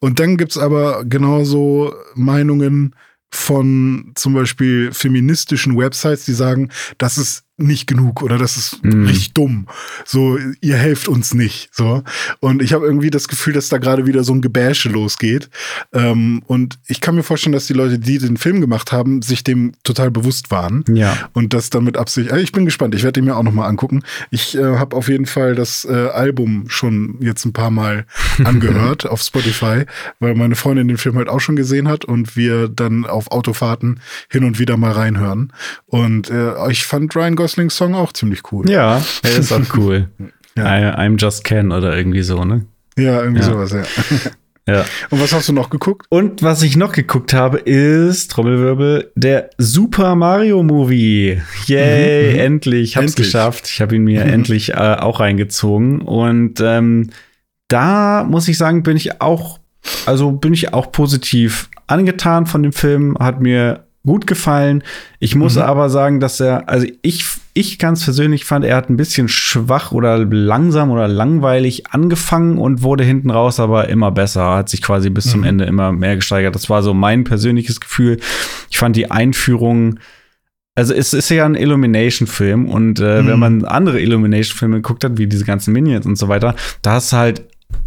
[0.00, 2.94] Und dann gibt's aber genauso Meinungen
[3.30, 9.06] von zum Beispiel feministischen Websites, die sagen, das ist nicht genug oder das ist Mhm.
[9.06, 9.66] richtig dumm.
[10.04, 11.70] So, ihr helft uns nicht.
[11.74, 12.02] So.
[12.40, 15.48] Und ich habe irgendwie das Gefühl, dass da gerade wieder so ein Gebäsche losgeht.
[15.92, 19.44] Ähm, und ich kann mir vorstellen, dass die Leute, die den Film gemacht haben, sich
[19.44, 20.84] dem total bewusst waren.
[20.92, 21.16] Ja.
[21.32, 22.30] Und das dann mit Absicht.
[22.32, 22.94] Also ich bin gespannt.
[22.94, 24.02] Ich werde ihn mir auch noch mal angucken.
[24.30, 28.06] Ich äh, habe auf jeden Fall das äh, Album schon jetzt ein paar Mal
[28.44, 29.84] angehört auf Spotify,
[30.20, 34.00] weil meine Freundin den Film halt auch schon gesehen hat und wir dann auf Autofahrten
[34.30, 35.52] hin und wieder mal reinhören.
[35.86, 38.68] Und äh, ich fand Ryan Goslings Song auch ziemlich cool.
[38.70, 40.08] Ja, er ist auch cool.
[40.54, 40.64] Ja.
[40.66, 42.66] I, I'm just Ken oder irgendwie so, ne?
[42.98, 43.46] Ja, irgendwie Ja.
[43.46, 43.82] sowas, ja.
[44.68, 44.84] Ja.
[45.10, 46.06] Und was hast du noch geguckt?
[46.10, 51.40] Und was ich noch geguckt habe, ist Trommelwirbel, der Super Mario Movie.
[51.66, 52.38] Yay, Mhm, mhm.
[52.40, 53.26] endlich, ich hab's Endlich.
[53.28, 53.66] geschafft.
[53.66, 54.30] Ich habe ihn mir Mhm.
[54.30, 56.02] endlich äh, auch reingezogen.
[56.02, 57.08] Und ähm,
[57.68, 59.58] da muss ich sagen, bin ich auch,
[60.06, 63.16] also bin ich auch positiv angetan von dem Film.
[63.18, 64.84] Hat mir gut gefallen.
[65.18, 65.62] Ich muss Mhm.
[65.62, 69.92] aber sagen, dass er, also ich, ich ganz persönlich fand, er hat ein bisschen schwach
[69.92, 74.54] oder langsam oder langweilig angefangen und wurde hinten raus aber immer besser.
[74.56, 75.46] Hat sich quasi bis zum Mhm.
[75.46, 76.54] Ende immer mehr gesteigert.
[76.54, 78.18] Das war so mein persönliches Gefühl.
[78.70, 79.98] Ich fand die Einführung
[80.74, 83.26] also es ist ja ein Illumination-Film und äh, Mhm.
[83.26, 87.12] wenn man andere Illumination-Filme geguckt hat, wie diese ganzen Minions und so weiter, da ist
[87.12, 87.42] halt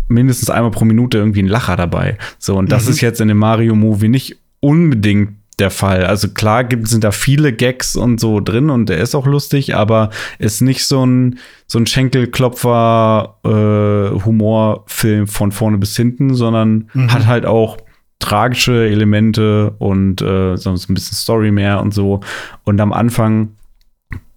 [0.08, 2.20] mindestens einmal pro Minute irgendwie ein Lacher dabei.
[2.38, 2.92] So, und das Mhm.
[2.92, 6.06] ist jetzt in dem Mario-Movie nicht unbedingt der Fall.
[6.06, 9.76] Also klar gibt, sind da viele Gags und so drin und der ist auch lustig,
[9.76, 16.90] aber ist nicht so ein, so ein Schenkelklopfer äh, Humorfilm von vorne bis hinten, sondern
[16.94, 17.14] Mhm.
[17.14, 17.78] hat halt auch
[18.20, 22.22] tragische Elemente und äh, sonst ein bisschen Story mehr und so.
[22.64, 23.50] Und am Anfang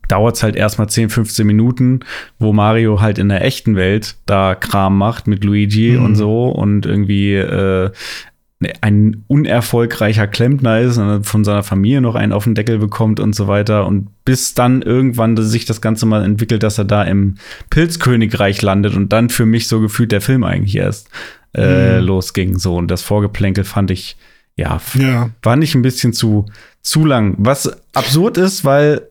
[0.09, 2.01] dauert es halt erstmal 10, 15 Minuten,
[2.39, 6.05] wo Mario halt in der echten Welt da Kram macht mit Luigi mhm.
[6.05, 7.91] und so und irgendwie äh,
[8.81, 13.35] ein unerfolgreicher Klempner ist und von seiner Familie noch einen auf den Deckel bekommt und
[13.35, 13.87] so weiter.
[13.87, 17.37] Und bis dann irgendwann sich das Ganze mal entwickelt, dass er da im
[17.71, 21.09] Pilzkönigreich landet und dann für mich so gefühlt der Film eigentlich erst
[21.55, 22.07] äh, mhm.
[22.07, 22.59] losging.
[22.59, 24.17] So, und das Vorgeplänkel fand ich,
[24.57, 26.47] ja, ja, war nicht ein bisschen zu,
[26.83, 27.37] zu lang.
[27.39, 29.08] Was absurd ist, weil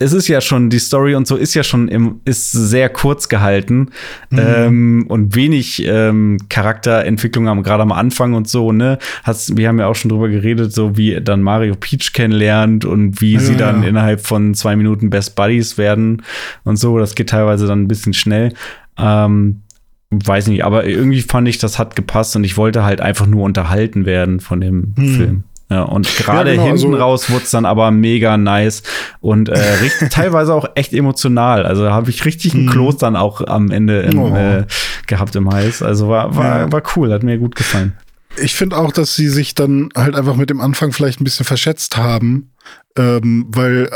[0.00, 3.28] es ist ja schon, die Story und so ist ja schon im, ist sehr kurz
[3.28, 3.90] gehalten
[4.30, 4.38] mhm.
[4.38, 8.98] ähm, und wenig ähm, Charakterentwicklung haben, gerade am Anfang und so, ne?
[9.24, 13.20] Hast, wir haben ja auch schon drüber geredet, so wie dann Mario Peach kennenlernt und
[13.20, 13.88] wie ja, sie dann ja.
[13.88, 16.22] innerhalb von zwei Minuten Best Buddies werden
[16.64, 16.98] und so.
[16.98, 18.52] Das geht teilweise dann ein bisschen schnell.
[18.98, 19.62] Ähm,
[20.10, 23.44] weiß nicht, aber irgendwie fand ich, das hat gepasst und ich wollte halt einfach nur
[23.44, 25.14] unterhalten werden von dem mhm.
[25.16, 25.44] Film.
[25.68, 28.84] Ja, und gerade ja, genau, hinten also, raus wurde es dann aber mega nice
[29.20, 31.66] und äh, richtig, teilweise auch echt emotional.
[31.66, 32.70] Also habe ich richtig einen mhm.
[32.70, 34.36] Kloß dann auch am Ende im, oh.
[34.36, 34.64] äh,
[35.08, 35.82] gehabt im Hals.
[35.82, 37.94] Also war, war, war cool, hat mir gut gefallen.
[38.38, 41.46] Ich finde auch, dass sie sich dann halt einfach mit dem Anfang vielleicht ein bisschen
[41.46, 42.52] verschätzt haben,
[42.96, 43.90] ähm, weil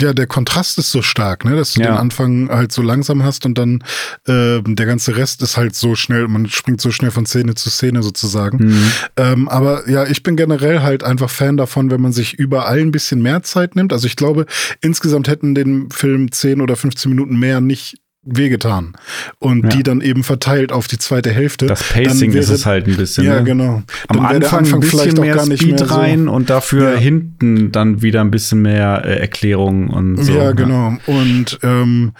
[0.00, 1.88] ja der Kontrast ist so stark, ne, dass du ja.
[1.88, 3.82] den Anfang halt so langsam hast und dann
[4.26, 7.70] äh, der ganze Rest ist halt so schnell, man springt so schnell von Szene zu
[7.70, 8.66] Szene sozusagen.
[8.66, 8.92] Mhm.
[9.16, 12.92] Ähm, aber ja, ich bin generell halt einfach Fan davon, wenn man sich überall ein
[12.92, 13.92] bisschen mehr Zeit nimmt.
[13.92, 14.46] Also ich glaube,
[14.80, 18.92] insgesamt hätten den Film 10 oder 15 Minuten mehr nicht wehgetan.
[19.38, 19.68] Und ja.
[19.70, 21.66] die dann eben verteilt auf die zweite Hälfte.
[21.66, 23.24] Das Pacing wäre, ist es halt ein bisschen.
[23.24, 23.44] Ja, ne?
[23.44, 23.82] genau.
[24.08, 25.94] Am Anfang, Anfang, ein bisschen vielleicht mehr gar nicht Speed mehr so.
[25.94, 26.98] rein und dafür ja.
[26.98, 30.32] hinten dann wieder ein bisschen mehr äh, Erklärung und so.
[30.32, 30.96] Ja, genau.
[31.06, 32.12] Und ähm,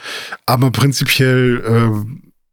[0.46, 1.62] aber prinzipiell,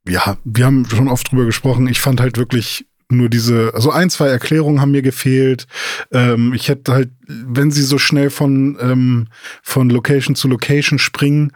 [0.07, 1.87] äh, ja, wir haben schon oft drüber gesprochen.
[1.87, 5.65] Ich fand halt wirklich nur diese, also ein, zwei Erklärungen haben mir gefehlt.
[6.11, 9.27] Ähm, ich hätte halt, wenn sie so schnell von, ähm,
[9.63, 11.51] von Location zu Location springen,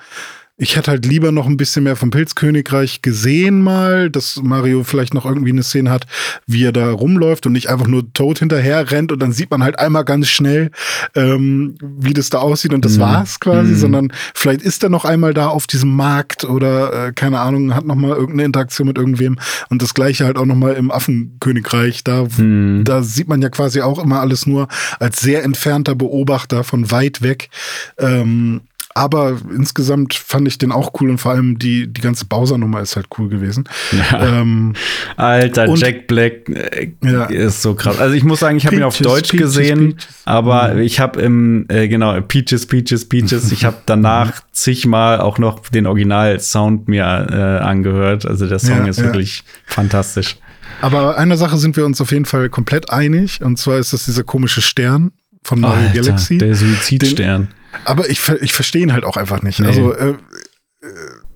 [0.56, 5.16] ich hätte halt lieber noch ein bisschen mehr vom Pilzkönigreich gesehen mal, dass Mario vielleicht
[5.16, 6.06] noch irgendwie eine Szene hat,
[6.46, 9.64] wie er da rumläuft und nicht einfach nur tot hinterher rennt und dann sieht man
[9.64, 10.70] halt einmal ganz schnell,
[11.16, 13.02] ähm, wie das da aussieht und das mhm.
[13.02, 13.78] war's quasi, mhm.
[13.78, 17.86] sondern vielleicht ist er noch einmal da auf diesem Markt oder äh, keine Ahnung, hat
[17.86, 19.40] noch mal irgendeine Interaktion mit irgendwem
[19.70, 22.84] und das gleiche halt auch noch mal im Affenkönigreich, da, mhm.
[22.84, 24.68] da sieht man ja quasi auch immer alles nur
[25.00, 27.50] als sehr entfernter Beobachter von weit weg.
[27.98, 28.62] Ähm,
[28.96, 32.96] aber insgesamt fand ich den auch cool und vor allem die, die ganze Bowser-Nummer ist
[32.96, 33.64] halt cool gewesen.
[33.92, 34.40] Ja.
[34.42, 34.74] Ähm,
[35.18, 37.26] Alter, und, Jack Black äh, ja.
[37.26, 38.00] ist so krass.
[38.00, 40.08] Also ich muss sagen, ich habe ihn auf Deutsch Peaches, gesehen, Peaches.
[40.26, 40.82] aber mhm.
[40.82, 44.46] ich habe im, äh, genau, Peaches, Peaches, Peaches, ich habe danach mhm.
[44.52, 48.26] zigmal auch noch den Original-Sound mir äh, angehört.
[48.26, 50.38] Also der Song ja, ist wirklich fantastisch.
[50.82, 54.06] Aber einer Sache sind wir uns auf jeden Fall komplett einig, und zwar ist das
[54.06, 55.12] dieser komische Stern
[55.44, 56.38] von Mario Alter, Galaxy.
[56.38, 57.44] Der Suizidstern.
[57.44, 59.60] Den, aber ich, ich verstehe ihn halt auch einfach nicht.
[59.60, 59.68] Nee.
[59.68, 60.16] Also, äh, äh,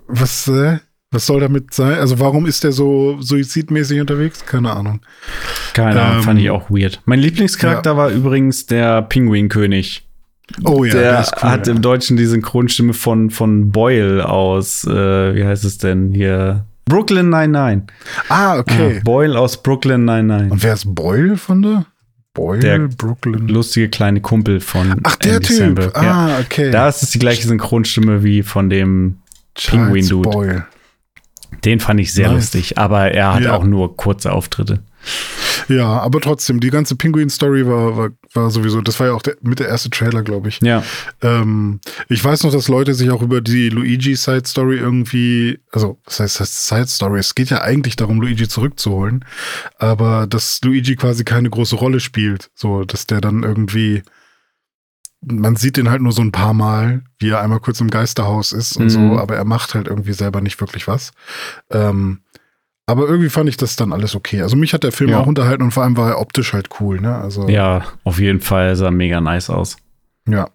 [0.08, 0.80] was, äh,
[1.12, 2.00] was soll damit sein?
[2.00, 4.45] Also, warum ist der so suizidmäßig unterwegs?
[4.45, 5.02] Keine Ahnung.
[5.73, 7.02] Keine Ahnung, ähm, fand ich auch weird.
[7.06, 7.97] Mein Lieblingscharakter ja.
[7.97, 10.08] war übrigens der Pinguinkönig.
[10.63, 11.73] Oh ja, der, der cool, hat ja.
[11.73, 16.65] im Deutschen die Synchronstimme von, von Boyle aus, äh, wie heißt es denn hier?
[16.86, 17.93] Brooklyn 99.
[18.30, 18.95] Ah, okay.
[18.95, 20.52] Ja, Boyle aus Brooklyn 99.
[20.52, 21.86] Und wer ist Boyle von der?
[22.38, 23.47] Boyle, der Brooklyn.
[23.47, 25.58] lustige kleine Kumpel von Ach, der Andy Typ.
[25.58, 25.97] Samberg.
[25.97, 26.39] Ah, ja.
[26.39, 26.71] okay.
[26.71, 29.17] Da ist es die gleiche Synchronstimme wie von dem
[29.56, 30.65] Penguin-Dude.
[31.65, 32.36] Den fand ich sehr nice.
[32.54, 33.56] lustig, aber er hat ja.
[33.56, 34.82] auch nur kurze Auftritte.
[35.67, 39.36] Ja, aber trotzdem, die ganze Pinguin-Story war, war, war sowieso, das war ja auch der,
[39.41, 40.60] mit der erste Trailer, glaube ich.
[40.62, 40.84] Ja.
[41.21, 46.39] Ähm, ich weiß noch, dass Leute sich auch über die Luigi-Side-Story irgendwie, also, was heißt
[46.39, 47.19] das Side-Story?
[47.19, 49.25] Es geht ja eigentlich darum, Luigi zurückzuholen,
[49.77, 52.49] aber dass Luigi quasi keine große Rolle spielt.
[52.56, 54.03] So, dass der dann irgendwie,
[55.21, 58.51] man sieht den halt nur so ein paar Mal, wie er einmal kurz im Geisterhaus
[58.51, 58.89] ist und mhm.
[58.89, 61.12] so, aber er macht halt irgendwie selber nicht wirklich was.
[61.71, 62.21] Ähm,
[62.88, 64.41] aber irgendwie fand ich das dann alles okay.
[64.41, 65.19] Also mich hat der Film ja.
[65.19, 67.15] auch unterhalten und vor allem war er optisch halt cool, ne?
[67.15, 69.76] Also ja, auf jeden Fall sah mega nice aus.
[70.28, 70.50] Ja.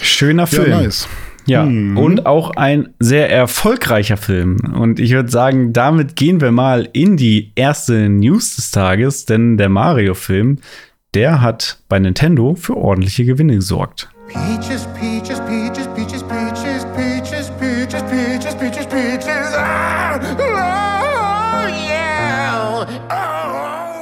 [0.00, 0.70] Schöner Film.
[0.70, 1.08] Ja, nice.
[1.44, 1.96] Ja, mhm.
[1.96, 4.56] und auch ein sehr erfolgreicher Film.
[4.74, 9.56] Und ich würde sagen, damit gehen wir mal in die erste News des Tages, denn
[9.56, 10.58] der Mario-Film,
[11.14, 14.08] der hat bei Nintendo für ordentliche Gewinne gesorgt.
[14.28, 16.22] Peaches, Peaches, Peaches, Peaches, Peaches,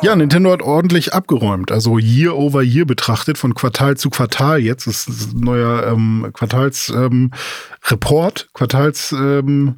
[0.04, 1.72] Ja, Nintendo hat ordentlich abgeräumt.
[1.72, 4.86] Also Year over Year betrachtet, von Quartal zu Quartal jetzt.
[4.86, 9.12] Ist ein neuer ähm, Quartalsreport, ähm, Quartals.
[9.12, 9.76] Ähm,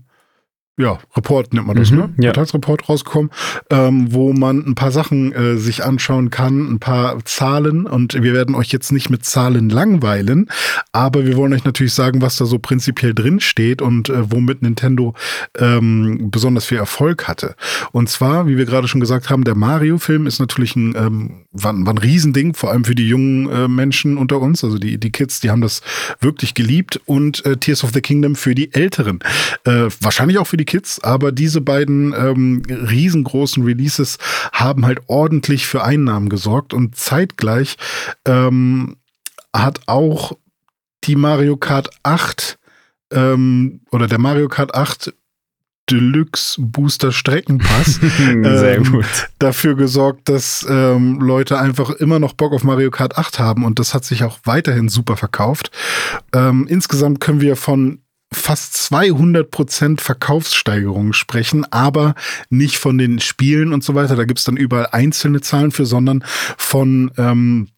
[0.79, 2.15] ja, Report nennt man das, Mhm, ne?
[2.19, 2.33] ja.
[2.33, 3.31] Quartalsreport rausgekommen,
[3.71, 8.35] ähm, wo man ein paar Sachen äh, sich anschauen kann, ein paar Zahlen und wir
[8.35, 10.51] werden euch jetzt nicht mit Zahlen langweilen,
[10.93, 14.61] aber wir wollen euch natürlich sagen, was da so prinzipiell drin steht und äh, womit
[14.61, 15.15] Nintendo
[15.59, 17.55] ähm, besonders viel Erfolg hatte.
[17.93, 21.73] Und zwar, wie wir gerade schon gesagt haben, der Mario-Film ist natürlich ein, ähm, war,
[21.75, 25.11] war ein Riesending, vor allem für die jungen äh, Menschen unter uns, also die, die
[25.11, 25.81] Kids, die haben das
[26.21, 29.21] wirklich geliebt und äh, Tears of the Kingdom für die Älteren.
[29.65, 34.19] Äh, wahrscheinlich auch für die Kids, aber diese beiden ähm, riesengroßen Releases
[34.53, 37.77] haben halt ordentlich für Einnahmen gesorgt und zeitgleich
[38.27, 38.97] ähm,
[39.55, 40.33] hat auch
[41.05, 42.59] die Mario Kart 8
[43.13, 45.15] ähm, oder der Mario Kart 8
[45.89, 49.05] Deluxe Booster Streckenpass Sehr Ähm, gut.
[49.39, 53.79] dafür gesorgt, dass ähm, Leute einfach immer noch Bock auf Mario Kart 8 haben und
[53.79, 55.71] das hat sich auch weiterhin super verkauft.
[56.35, 58.01] Ähm, insgesamt können wir von
[58.37, 62.15] fast 200 Prozent Verkaufssteigerung sprechen, aber
[62.51, 64.17] nicht von den Spielen und so weiter.
[64.17, 66.25] Da gibt's dann überall einzelne Zahlen für, sondern
[66.57, 67.69] von ähm,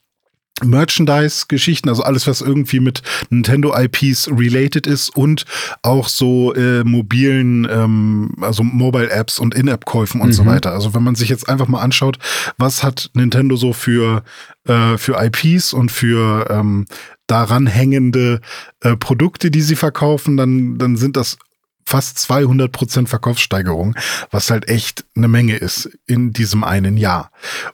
[0.65, 5.45] Merchandise-Geschichten, also alles, was irgendwie mit Nintendo-IPs related ist und
[5.83, 10.49] auch so äh, mobilen, ähm, also Mobile-Apps und In-App-Käufen und so Mhm.
[10.49, 10.73] weiter.
[10.73, 12.19] Also wenn man sich jetzt einfach mal anschaut,
[12.57, 14.23] was hat Nintendo so für,
[14.67, 16.87] äh, für IPs und für ähm,
[17.27, 18.41] daran hängende
[18.81, 21.37] äh, Produkte, die sie verkaufen, dann, dann sind das
[21.89, 23.95] fast 200 Prozent Verkaufssteigerung,
[24.31, 27.31] was halt echt eine Menge ist in diesem einen Jahr.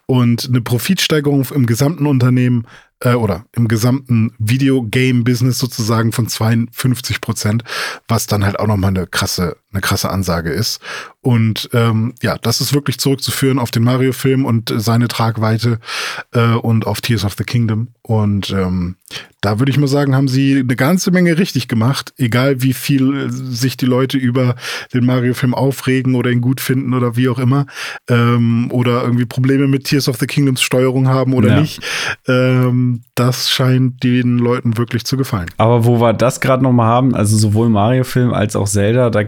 [0.06, 2.68] Und eine Profitsteigerung im gesamten Unternehmen
[3.00, 7.64] äh, oder im gesamten Videogame-Business sozusagen von 52 Prozent,
[8.06, 10.80] was dann halt auch nochmal eine krasse, eine krasse Ansage ist.
[11.20, 15.78] Und ähm, ja, das ist wirklich zurückzuführen auf den Mario-Film und seine Tragweite
[16.32, 17.88] äh, und auf Tears of the Kingdom.
[18.02, 18.96] Und ähm,
[19.40, 23.26] da würde ich mal sagen, haben sie eine ganze Menge richtig gemacht, egal wie viel
[23.26, 24.54] äh, sich die Leute über
[24.92, 27.66] den Mario-Film aufregen oder ihn gut finden oder wie auch immer.
[28.08, 31.60] Ähm, oder irgendwie Probleme mit Tears of the Kingdoms Steuerung haben oder Ja.
[31.62, 31.80] nicht.
[32.28, 35.50] Ähm, das scheint den Leuten wirklich zu gefallen.
[35.56, 39.22] Aber wo wir das gerade noch mal haben, also sowohl Mario-Film als auch Zelda, da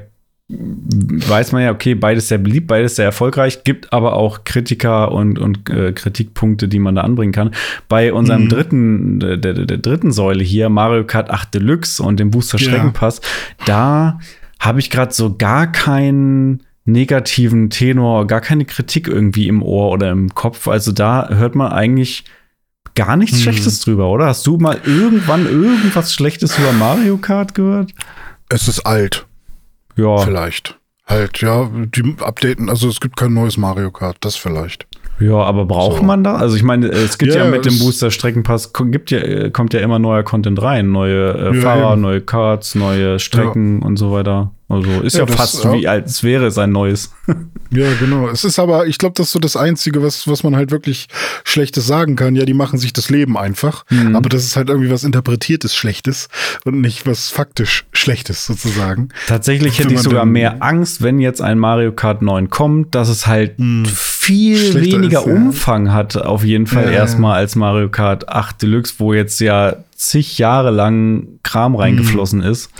[0.48, 5.38] weiß man ja, okay, beides sehr beliebt, beides sehr erfolgreich, gibt aber auch Kritiker und,
[5.40, 7.50] und äh, Kritikpunkte, die man da anbringen kann.
[7.88, 8.48] Bei unserem Mhm.
[8.48, 12.68] dritten, der, der, der dritten Säule hier, Mario Kart 8 Deluxe und dem Booster Ja.
[12.68, 13.20] Streckenpass,
[13.66, 14.20] da
[14.60, 20.12] habe ich gerade so gar keinen negativen Tenor, gar keine Kritik irgendwie im Ohr oder
[20.12, 20.68] im Kopf.
[20.68, 22.24] Also da hört man eigentlich
[22.94, 23.42] gar nichts Hm.
[23.42, 24.26] Schlechtes drüber, oder?
[24.26, 27.90] Hast du mal irgendwann irgendwas Schlechtes über Mario Kart gehört?
[28.48, 29.26] Es ist alt,
[29.96, 30.78] Ja, vielleicht.
[31.06, 34.86] Halt, ja, die updaten, also es gibt kein neues Mario Kart, das vielleicht.
[35.20, 36.02] Ja, aber braucht So.
[36.04, 36.36] man da?
[36.36, 39.72] Also ich meine, es gibt ja, Ja, mit dem Booster Streckenpass gibt ja, äh, kommt
[39.74, 42.02] ja immer neuer Content rein, neue äh, Ja, Fahrer, eben.
[42.02, 44.52] neue Karts, neue Strecken und so weiter.
[44.68, 45.72] Also ist ja, Ja, das- fast ja.
[45.74, 47.12] wie als wäre es ein neues.
[47.72, 48.28] Ja, genau.
[48.28, 51.08] Es ist aber, ich glaube, das ist so das Einzige, was, was man halt wirklich
[51.42, 52.36] Schlechtes sagen kann.
[52.36, 53.84] Ja, die machen sich das Leben einfach.
[53.90, 54.14] Mhm.
[54.14, 56.28] Aber das ist halt irgendwie was Interpretiertes Schlechtes
[56.64, 59.08] und nicht was faktisch Schlechtes sozusagen.
[59.26, 63.26] Tatsächlich hätte ich sogar mehr Angst, wenn jetzt ein Mario Kart 9 kommt, dass es
[63.26, 63.84] halt Hm.
[64.26, 65.32] Viel Schlechter weniger ist, ja.
[65.32, 69.76] Umfang hat, auf jeden Fall Ja, erstmal als Mario Kart 8 Deluxe, wo jetzt ja
[69.94, 71.80] zig Jahre lang Kram Hm.
[71.80, 72.70] reingeflossen ist.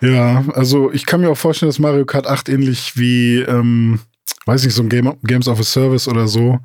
[0.00, 4.00] Ja, also ich kann mir auch vorstellen, dass Mario Kart 8 ähnlich wie, ähm,
[4.46, 6.58] weiß nicht, so ein Game, Games of a Service oder so,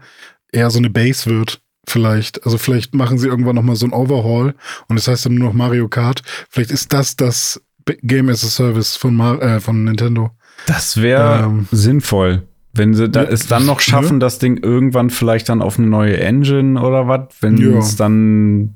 [0.52, 1.60] eher so eine Base wird.
[1.88, 2.44] Vielleicht.
[2.46, 4.56] Also vielleicht machen sie irgendwann noch mal so ein Overhaul
[4.88, 6.24] und das heißt dann nur noch Mario Kart.
[6.50, 7.62] Vielleicht ist das das
[8.02, 10.32] Game as a Service von, Mar äh, von Nintendo.
[10.66, 11.68] Das wäre Ähm.
[11.72, 12.42] sinnvoll.
[12.76, 15.88] Wenn sie da, Ja, es dann noch schaffen, das Ding irgendwann vielleicht dann auf eine
[15.88, 17.78] neue Engine oder was, wenn Ja.
[17.80, 18.76] es dann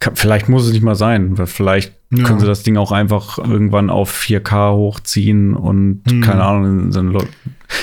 [0.00, 2.24] kann, vielleicht muss es nicht mal sein, weil vielleicht Ja.
[2.24, 6.20] können sie das Ding auch einfach irgendwann auf 4K hochziehen und Hm.
[6.20, 7.16] keine Ahnung, dann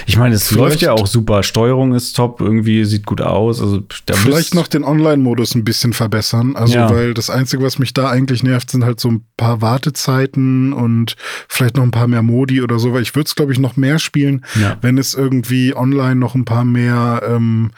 [0.05, 3.61] ich meine, es Vielleicht- läuft ja auch super, Steuerung ist top, irgendwie sieht gut aus,
[3.61, 3.81] also
[4.13, 6.55] Vielleicht noch den Online-Modus ein bisschen verbessern.
[6.55, 6.89] Also, Ja.
[6.89, 11.15] weil das Einzige, was mich da eigentlich nervt, sind halt so ein paar Wartezeiten und
[11.47, 13.77] vielleicht noch ein paar mehr Modi oder so, weil ich würde es, glaube ich, noch
[13.77, 14.77] mehr spielen, Ja.
[14.81, 17.71] wenn es irgendwie online noch ein paar mehr ähm,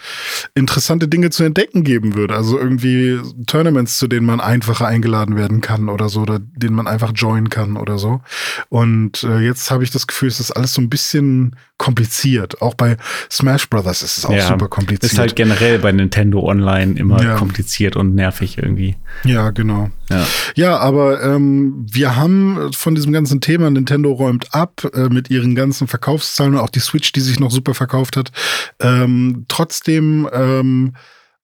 [0.55, 2.35] interessante Dinge zu entdecken geben würde.
[2.35, 6.87] Also irgendwie Tournaments, zu denen man einfacher eingeladen werden kann oder so, oder denen man
[6.87, 8.21] einfach joinen kann oder so.
[8.69, 11.55] Und äh, jetzt habe ich das Gefühl, es ist alles so ein bisschen
[11.97, 12.61] kompliziert.
[12.61, 12.97] Auch bei
[13.31, 15.11] Smash Brothers ist es auch Ja, super kompliziert.
[15.11, 17.35] ist halt generell bei Nintendo Online immer Ja.
[17.35, 18.95] kompliziert und nervig irgendwie.
[19.23, 19.89] ja, genau.
[20.09, 20.25] Ja.
[20.55, 25.55] Ja, aber ähm, wir haben von diesem ganzen Thema, Nintendo räumt ab äh, mit ihren
[25.55, 28.31] ganzen Verkaufszahlen und auch die Switch, die sich noch super verkauft hat,
[28.79, 30.93] ähm, trotzdem ähm,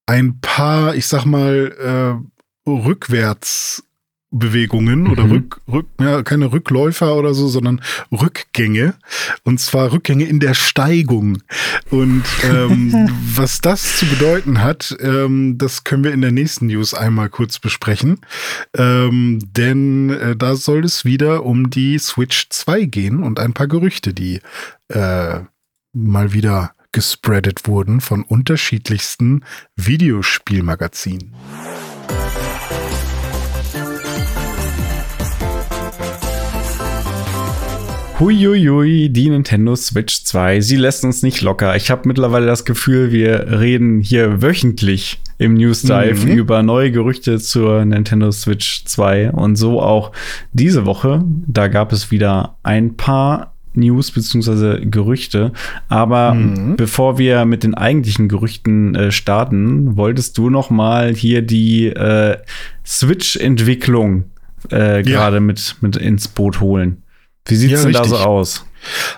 [0.06, 1.74] ein paar, ich sag mal,
[2.66, 3.84] äh, rückwärts
[4.34, 5.32] Rückbewegungen oder Mhm.
[5.32, 8.96] Rück, Rück, ja, keine Rückläufer oder so, sondern Rückgänge.
[9.44, 11.40] Und zwar Rückgänge in der Steigung.
[11.90, 16.94] Und ähm, was das zu bedeuten hat, ähm, das können wir in der nächsten News
[16.94, 18.20] einmal kurz besprechen.
[18.76, 23.68] Ähm, denn äh, da soll es wieder um die Switch 2 gehen und ein paar
[23.68, 24.42] Gerüchte, die
[24.90, 25.40] äh,
[25.94, 29.44] mal wieder gespreadet wurden von unterschiedlichsten
[29.76, 31.34] Videospielmagazinen.
[38.24, 41.76] Huiuiui, die Nintendo Switch 2, sie lässt uns nicht locker.
[41.76, 46.32] Ich habe mittlerweile das Gefühl, wir reden hier wöchentlich im News Dive Mhm.
[46.38, 50.14] über neue Gerüchte zur Nintendo Switch 2 und so auch
[50.54, 51.22] diese Woche.
[51.48, 54.86] Da gab es wieder ein paar News bzw.
[54.86, 55.52] Gerüchte.
[55.90, 56.78] Aber Mhm.
[56.78, 62.38] bevor wir mit den eigentlichen Gerüchten äh, starten, wolltest du noch mal hier die äh,
[62.86, 64.24] Switch-Entwicklung
[64.70, 67.03] äh, gerade mit, mit ins Boot holen.
[67.46, 68.28] Wie sieht's Ja, denn da so richtig.
[68.28, 68.66] aus?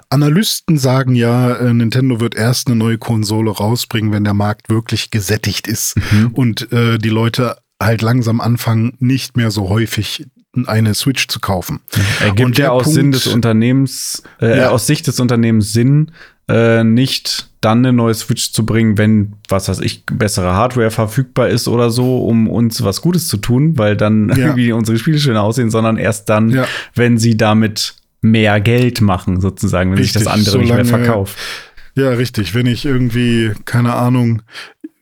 [0.09, 5.11] Analysten sagen ja, äh, Nintendo wird erst eine neue Konsole rausbringen, wenn der Markt wirklich
[5.11, 6.28] gesättigt ist Mhm.
[6.34, 10.26] und äh, die Leute halt langsam anfangen, nicht mehr so häufig
[10.67, 11.82] eine Switch zu kaufen.
[12.21, 14.69] Ergibt Und ja der aus Punkt- Sinn des Unternehmens, äh, Ja.
[14.69, 16.11] aus Sicht des Unternehmens Sinn,
[16.47, 21.49] äh, nicht dann eine neue Switch zu bringen, wenn, was weiß ich, bessere Hardware verfügbar
[21.49, 24.36] ist oder so, um uns was Gutes zu tun, weil dann Ja.
[24.38, 26.65] irgendwie unsere Spiele schöner aussehen, sondern erst dann, Ja.
[26.93, 27.95] wenn sie damit
[28.32, 31.38] mehr Geld machen, sozusagen, wenn sich das Richtig, andere nicht mehr solange- verkauft.
[31.95, 32.53] Ja, richtig.
[32.53, 34.41] Wenn ich irgendwie, keine Ahnung,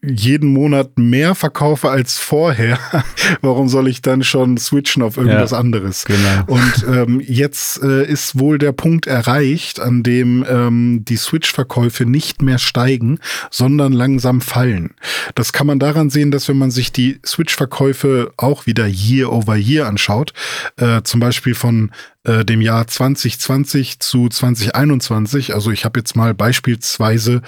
[0.05, 2.77] jeden Monat mehr verkaufe als vorher,
[3.41, 6.03] warum soll ich dann schon switchen auf irgendwas Ja, anderes?
[6.03, 6.43] genau.
[6.47, 12.41] Und ähm, jetzt äh, ist wohl der Punkt erreicht, an dem ähm, die Switch-Verkäufe nicht
[12.41, 13.19] mehr steigen,
[13.49, 14.93] sondern langsam fallen.
[15.35, 19.55] Das kann man daran sehen, dass wenn man sich die Switch-Verkäufe auch wieder Year over
[19.55, 20.33] Year anschaut,
[20.77, 21.91] äh, zum Beispiel von
[22.25, 27.41] äh, dem Jahr 2020 zu 2021, also ich habe jetzt mal beispielsweise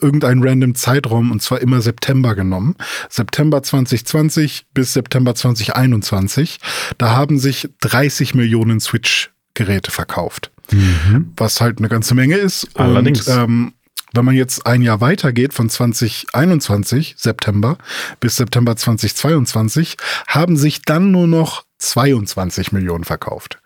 [0.00, 2.76] irgendeinen random Zeitraum und zwar immer September genommen.
[3.10, 6.58] September 2020 bis September 2021.
[6.98, 10.50] Da haben sich 30 Millionen Switch-Geräte verkauft.
[11.36, 12.68] Was halt eine ganze Menge ist.
[12.74, 13.28] Allerdings.
[13.28, 13.72] Und ähm,
[14.14, 17.76] wenn man jetzt ein Jahr weitergeht von 2021 September
[18.20, 19.96] bis September 2022,
[20.28, 23.58] haben sich dann nur noch 22 Millionen verkauft.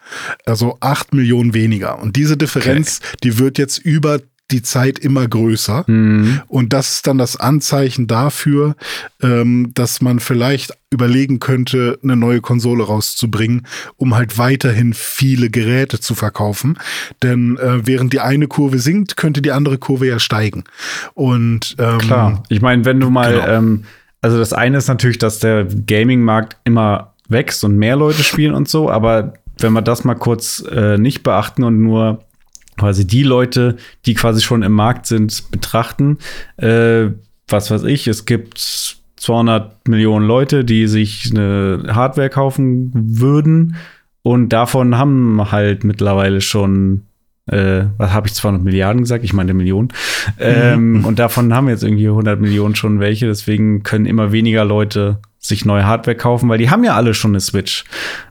[0.44, 2.00] Also 8 Millionen weniger.
[2.00, 5.84] Und diese Differenz, die wird jetzt über die Zeit immer größer.
[5.86, 6.40] Mhm.
[6.48, 8.76] Und das ist dann das Anzeichen dafür,
[9.22, 16.00] ähm, dass man vielleicht überlegen könnte, eine neue Konsole rauszubringen, um halt weiterhin viele Geräte
[16.00, 16.78] zu verkaufen.
[17.22, 20.64] Denn äh, während die eine Kurve sinkt, könnte die andere Kurve ja steigen.
[21.12, 22.42] Und ähm, Klar.
[22.48, 23.46] Ich meine, wenn du mal, genau.
[23.48, 23.84] ähm,
[24.22, 28.66] also das eine ist natürlich, dass der Gaming-Markt immer wächst und mehr Leute spielen und
[28.66, 32.24] so, aber wenn wir das mal kurz äh, nicht beachten und nur
[32.76, 36.18] quasi die Leute, die quasi schon im Markt sind, betrachten,
[36.56, 37.06] äh,
[37.48, 38.58] was weiß ich, es gibt
[39.16, 43.76] 200 Millionen Leute, die sich eine Hardware kaufen würden
[44.22, 47.02] und davon haben halt mittlerweile schon
[47.46, 49.24] äh, was habe ich 200 Milliarden gesagt?
[49.24, 49.88] Ich meine Millionen.
[50.38, 53.26] Ähm, und davon haben jetzt irgendwie 100 Millionen schon welche.
[53.26, 57.30] Deswegen können immer weniger Leute sich neue Hardware kaufen, weil die haben ja alle schon
[57.30, 57.84] eine Switch.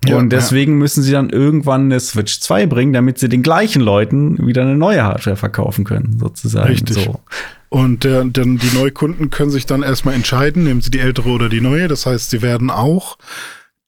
[0.06, 3.82] Ja, und deswegen müssen sie dann irgendwann eine Switch 2 bringen, damit sie den gleichen
[3.82, 6.68] Leuten wieder eine neue Hardware verkaufen können, sozusagen.
[6.68, 7.06] Richtig.
[7.06, 7.22] So.
[7.70, 11.50] Und der, denn die Neukunden können sich dann erstmal entscheiden, nehmen sie die ältere oder
[11.50, 11.88] die neue.
[11.88, 13.18] Das heißt, sie werden auch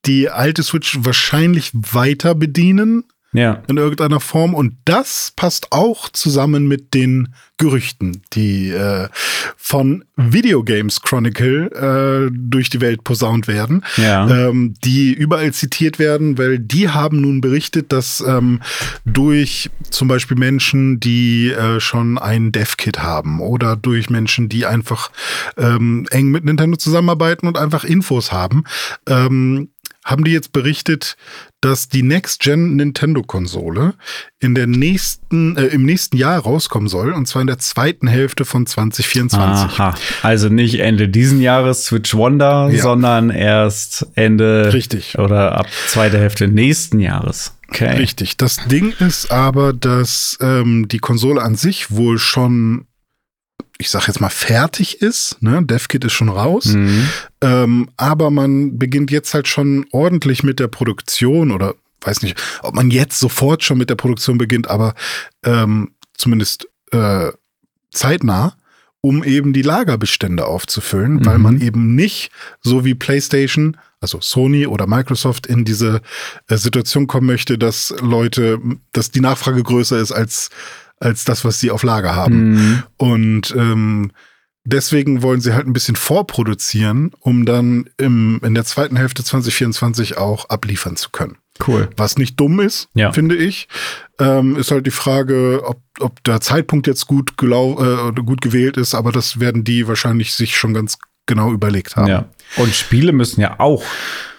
[0.05, 3.61] die alte Switch wahrscheinlich weiter bedienen Ja.
[3.67, 4.53] in irgendeiner Form.
[4.53, 9.09] Und das passt auch zusammen mit den Gerüchten, die äh,
[9.57, 14.29] von Video Games Chronicle äh, durch die Welt posaunt werden, Ja.
[14.29, 18.61] ähm, die überall zitiert werden, weil die haben nun berichtet, dass ähm,
[19.05, 25.11] durch zum Beispiel Menschen, die äh, schon ein Dev-Kit haben oder durch Menschen, die einfach
[25.57, 28.63] ähm, eng mit Nintendo zusammenarbeiten und einfach Infos haben,
[29.07, 29.69] ähm,
[30.09, 31.15] haben die jetzt berichtet,
[31.61, 33.93] dass die Next-Gen Nintendo-Konsole
[34.39, 38.45] in der nächsten, äh, im nächsten Jahr rauskommen soll, und zwar in der zweiten Hälfte
[38.45, 39.79] von 2024.
[39.79, 39.93] Aha.
[40.21, 42.81] Also nicht Ende diesen Jahres Switch Wonder, Ja.
[42.81, 45.17] sondern erst Ende Richtig.
[45.19, 47.55] oder ab zweite Hälfte nächsten Jahres.
[47.69, 47.97] Okay.
[47.97, 48.37] Richtig.
[48.37, 52.85] Das Ding ist aber, dass ähm, die Konsole an sich wohl schon,
[53.77, 55.41] ich sag jetzt mal, fertig ist.
[55.41, 55.63] Ne?
[55.63, 56.65] DevKit ist schon raus.
[56.65, 57.07] Mhm.
[57.41, 62.75] Ähm, aber man beginnt jetzt halt schon ordentlich mit der Produktion oder weiß nicht, ob
[62.75, 64.95] man jetzt sofort schon mit der Produktion beginnt, aber
[65.43, 67.31] ähm, zumindest äh,
[67.91, 68.55] zeitnah.
[69.01, 71.25] um eben die Lagerbestände aufzufüllen, mhm.
[71.25, 72.31] weil man eben nicht
[72.61, 76.01] so wie PlayStation, also Sony oder Microsoft in diese
[76.47, 78.59] äh, Situation kommen möchte, dass Leute,
[78.91, 80.49] dass die Nachfrage größer ist als
[80.99, 82.51] als das, was sie auf Lager haben.
[82.51, 82.83] Mhm.
[82.97, 84.11] Und ähm,
[84.63, 90.17] deswegen wollen sie halt ein bisschen vorproduzieren, um dann im, in der zweiten Hälfte 2024
[90.17, 91.37] auch abliefern zu können.
[91.65, 91.89] Cool.
[91.97, 93.11] Was nicht dumm ist, ja.
[93.11, 93.67] finde ich.
[94.17, 98.77] Ähm, ist halt die Frage, ob, ob der Zeitpunkt jetzt gut, gelau äh, gut gewählt
[98.77, 100.97] ist, aber das werden die wahrscheinlich sich schon ganz
[101.29, 102.07] genau überlegt haben.
[102.07, 102.25] Ja.
[102.57, 103.83] Und Spiele müssen ja auch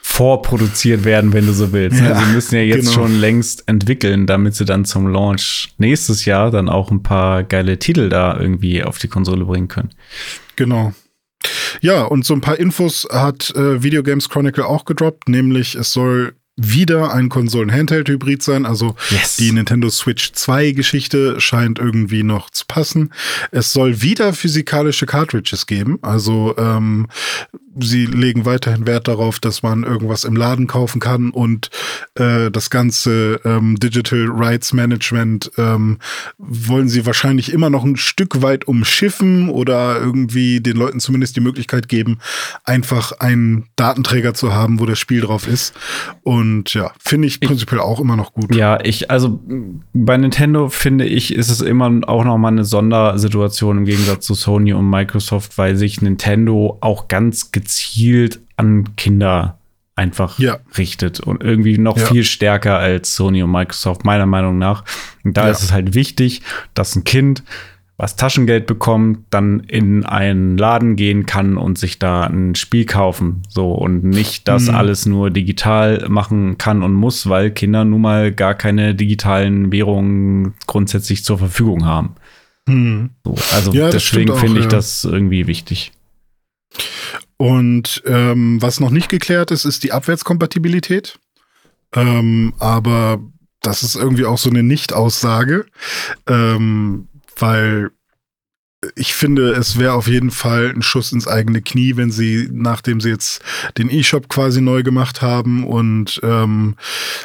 [0.02, 2.00] vorproduziert werden, wenn du so willst.
[2.00, 3.06] Ja, sie müssen ja jetzt genau.
[3.06, 7.78] schon längst entwickeln, damit sie dann zum Launch nächstes Jahr dann auch ein paar geile
[7.78, 9.90] Titel da irgendwie auf die Konsole bringen können.
[10.56, 10.92] Genau.
[11.80, 15.92] Ja, und so ein paar Infos hat äh, Video Games Chronicle auch gedroppt, nämlich es
[15.92, 18.66] soll wieder ein Konsolen-Handheld-Hybrid sein.
[18.66, 19.36] Also yes.
[19.36, 23.12] die Nintendo Switch 2 Geschichte scheint irgendwie noch zu passen.
[23.50, 25.98] Es soll wieder physikalische Cartridges geben.
[26.02, 27.06] Also ähm,
[27.78, 31.70] sie legen weiterhin Wert darauf, dass man irgendwas im Laden kaufen kann und
[32.14, 35.98] äh, das ganze ähm, Digital Rights Management ähm,
[36.38, 41.40] wollen sie wahrscheinlich immer noch ein Stück weit umschiffen oder irgendwie den Leuten zumindest die
[41.40, 42.18] Möglichkeit geben,
[42.64, 45.74] einfach einen Datenträger zu haben, wo das Spiel drauf ist.
[46.22, 48.54] Und ja, finde ich prinzipiell auch immer noch gut.
[48.54, 49.40] Ja, ich, also
[49.92, 54.34] bei Nintendo finde ich, ist es immer auch noch mal eine Sondersituation im Gegensatz zu
[54.34, 59.58] Sony und Microsoft, weil sich Nintendo auch ganz gezielt an Kinder
[59.96, 60.58] einfach ja.
[60.78, 62.06] richtet und irgendwie noch ja.
[62.06, 64.84] viel stärker als Sony und Microsoft, meiner Meinung nach.
[65.24, 65.50] Und da ja.
[65.50, 66.42] ist es halt wichtig,
[66.74, 67.42] dass ein Kind
[68.00, 73.42] was Taschengeld bekommt, dann in einen Laden gehen kann und sich da ein Spiel kaufen.
[73.50, 74.74] So und nicht das mhm.
[74.74, 80.54] alles nur digital machen kann und muss, weil Kinder nun mal gar keine digitalen Währungen
[80.66, 82.14] grundsätzlich zur Verfügung haben.
[82.66, 83.10] Mhm.
[83.22, 85.92] So, also deswegen finde ich das irgendwie wichtig.
[87.36, 91.18] Und ähm, was noch nicht geklärt ist, ist die Abwärtskompatibilität.
[91.94, 93.20] Ähm, aber
[93.60, 95.66] das ist irgendwie auch so eine Nicht-Aussage,
[96.26, 97.08] ähm,
[97.40, 97.90] weil
[98.94, 103.00] ich finde, es wäre auf jeden Fall ein Schuss ins eigene Knie, wenn sie, nachdem
[103.00, 103.42] sie jetzt
[103.76, 106.76] den E-Shop quasi neu gemacht haben und ähm,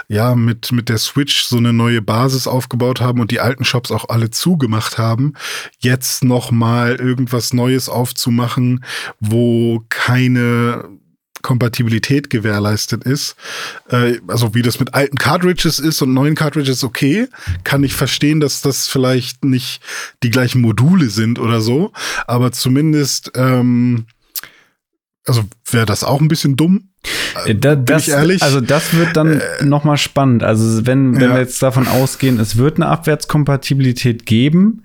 [0.09, 3.91] ja, mit, mit der Switch so eine neue Basis aufgebaut haben und die alten Shops
[3.91, 5.33] auch alle zugemacht haben,
[5.79, 8.83] jetzt nochmal irgendwas Neues aufzumachen,
[9.21, 10.83] wo keine
[11.45, 13.35] Kompatibilität gewährleistet ist.
[13.89, 17.27] Äh, also wie das mit alten Cartridges ist und neuen Cartridges okay,
[17.63, 19.79] kann ich verstehen, dass das vielleicht nicht
[20.23, 21.91] die gleichen Module sind oder so,
[22.25, 24.07] aber zumindest ähm,
[25.27, 26.89] also wäre das auch ein bisschen dumm.
[27.45, 28.41] Äh, da, das, ich ehrlich?
[28.41, 30.41] Also das wird dann äh, noch mal spannend.
[30.41, 31.33] Also wenn, wenn ja.
[31.35, 34.84] wir jetzt davon ausgehen, es wird eine Abwärtskompatibilität geben,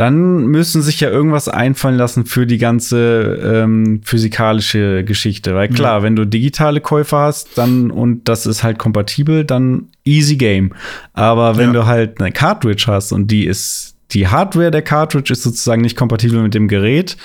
[0.00, 5.54] dann müssen sich ja irgendwas einfallen lassen für die ganze ähm, physikalische Geschichte.
[5.54, 6.02] Weil klar, ja.
[6.02, 10.72] wenn du digitale Käufer hast, dann und das ist halt kompatibel, dann easy game.
[11.12, 11.80] Aber wenn ja.
[11.80, 15.98] du halt eine Cartridge hast und die ist, die Hardware der Cartridge ist sozusagen nicht
[15.98, 17.18] kompatibel mit dem Gerät,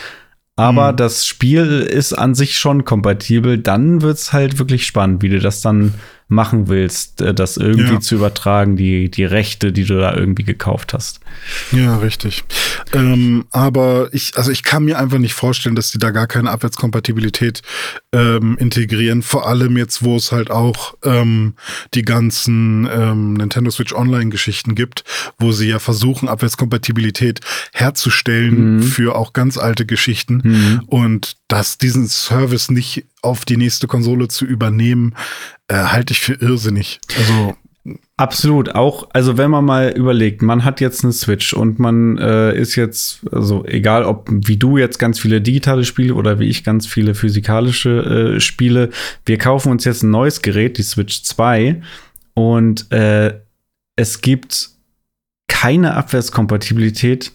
[0.58, 0.98] aber mhm.
[0.98, 5.62] das Spiel ist an sich schon kompatibel, dann wird's halt wirklich spannend, wie du das
[5.62, 5.94] dann
[6.28, 8.00] machen willst, äh, das irgendwie ja.
[8.00, 11.20] zu übertragen, die, die Rechte, die du da irgendwie gekauft hast.
[11.72, 12.44] Ja, richtig.
[12.94, 16.50] Ähm, aber ich, also ich kann mir einfach nicht vorstellen, dass die da gar keine
[16.50, 17.62] Abwärtskompatibilität
[18.12, 19.22] ähm, integrieren.
[19.22, 21.54] Vor allem jetzt, wo es halt auch ähm,
[21.94, 25.04] die ganzen ähm, Nintendo Switch Online-Geschichten gibt,
[25.38, 28.84] wo sie ja versuchen, Abwärtskompatibilität herzustellen mhm.
[28.84, 30.42] für auch ganz alte Geschichten.
[30.44, 30.82] Mhm.
[30.88, 35.16] Und dass diesen Service nicht auf die nächste Konsole zu übernehmen,
[35.68, 37.00] äh, halte ich für irrsinnig.
[37.18, 37.56] Also
[38.18, 42.58] Absolut, auch, also wenn man mal überlegt, man hat jetzt eine Switch und man äh,
[42.58, 46.64] ist jetzt, also egal ob wie du jetzt ganz viele digitale Spiele oder wie ich
[46.64, 48.90] ganz viele physikalische äh, Spiele,
[49.26, 51.82] wir kaufen uns jetzt ein neues Gerät, die Switch 2,
[52.34, 53.40] und äh,
[53.96, 54.70] es gibt
[55.48, 57.34] keine Abwärtskompatibilität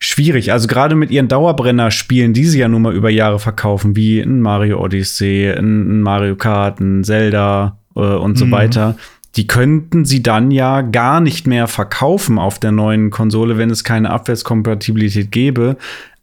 [0.00, 0.52] schwierig.
[0.52, 4.40] Also gerade mit ihren Dauerbrenner-Spielen, die sie ja nun mal über Jahre verkaufen, wie ein
[4.40, 8.50] Mario Odyssey, ein Mario Kart, ein Zelda äh, und so mhm.
[8.50, 8.96] weiter.
[9.36, 13.84] Die könnten sie dann ja gar nicht mehr verkaufen auf der neuen Konsole, wenn es
[13.84, 15.76] keine Abwärtskompatibilität gäbe.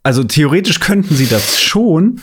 [0.03, 2.19] Also theoretisch könnten sie das schon,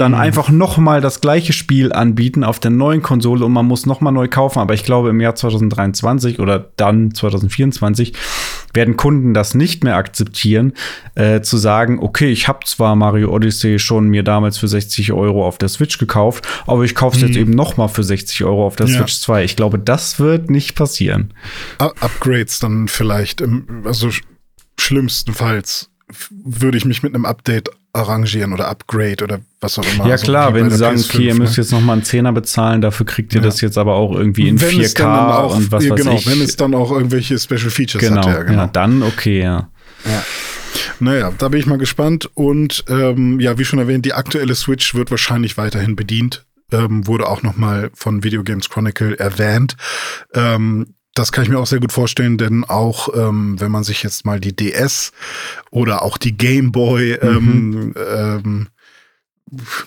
[0.00, 0.18] dann mhm.
[0.18, 4.00] einfach noch mal das gleiche Spiel anbieten auf der neuen Konsole und man muss noch
[4.00, 4.58] mal neu kaufen.
[4.60, 8.14] Aber ich glaube, im Jahr 2023 oder dann 2024
[8.72, 10.72] werden Kunden das nicht mehr akzeptieren,
[11.14, 15.46] äh, zu sagen, okay, ich habe zwar Mario Odyssey schon mir damals für 60 Euro
[15.46, 17.28] auf der Switch gekauft, aber ich kaufe es mhm.
[17.28, 18.96] jetzt eben noch mal für 60 Euro auf der ja.
[18.96, 19.44] Switch 2.
[19.44, 21.34] Ich glaube, das wird nicht passieren.
[21.78, 24.10] Upgrades dann vielleicht, im, also
[24.78, 25.90] schlimmstenfalls
[26.30, 30.06] würde ich mich mit einem Update arrangieren oder Upgrade oder was auch immer.
[30.06, 31.62] Ja klar, wie wenn sie sagen, PS5, okay, ihr müsst ne?
[31.62, 33.46] jetzt noch mal einen Zehner bezahlen, dafür kriegt ihr Ja.
[33.46, 36.00] das jetzt aber auch irgendwie in Wenn es dann 4K auch, und was ja, weiß
[36.00, 36.26] genau, ich.
[36.26, 38.62] wenn es dann auch irgendwelche Special Features genau, hat, ja, genau.
[38.62, 39.68] ja, dann okay, ja.
[41.00, 42.30] Naja, da bin ich mal gespannt.
[42.34, 46.44] Und ähm, ja, wie schon erwähnt, die aktuelle Switch wird wahrscheinlich weiterhin bedient.
[46.70, 49.76] Ähm, wurde auch noch mal von Video Games Chronicle erwähnt.
[50.34, 54.02] Ähm, das kann ich mir auch sehr gut vorstellen, denn auch ähm, wenn man sich
[54.02, 55.12] jetzt mal die DS
[55.70, 58.68] oder auch die Game Boy ähm, ähm,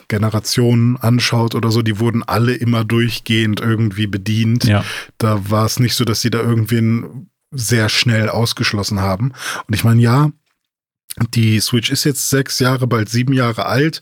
[0.07, 4.65] Generationen anschaut oder so, die wurden alle immer durchgehend irgendwie bedient.
[4.65, 4.83] Ja.
[5.17, 9.33] Da war es nicht so, dass sie da irgendwen sehr schnell ausgeschlossen haben.
[9.67, 10.31] Und ich meine, ja,
[11.33, 14.01] die Switch ist jetzt sechs Jahre, bald sieben Jahre alt,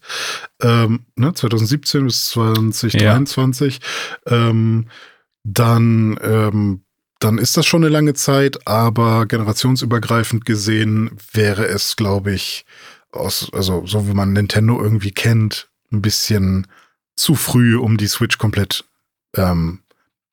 [0.61, 3.80] ähm, ne, 2017 bis 2023.
[4.27, 4.88] Ähm,
[5.43, 6.82] dann, ähm,
[7.20, 12.65] dann ist das schon eine lange Zeit, aber generationsübergreifend gesehen wäre es, glaube ich,
[13.11, 16.67] aus, also so wie man Nintendo irgendwie kennt, ein bisschen
[17.15, 18.86] zu früh, um die Switch komplett
[19.36, 19.80] ähm,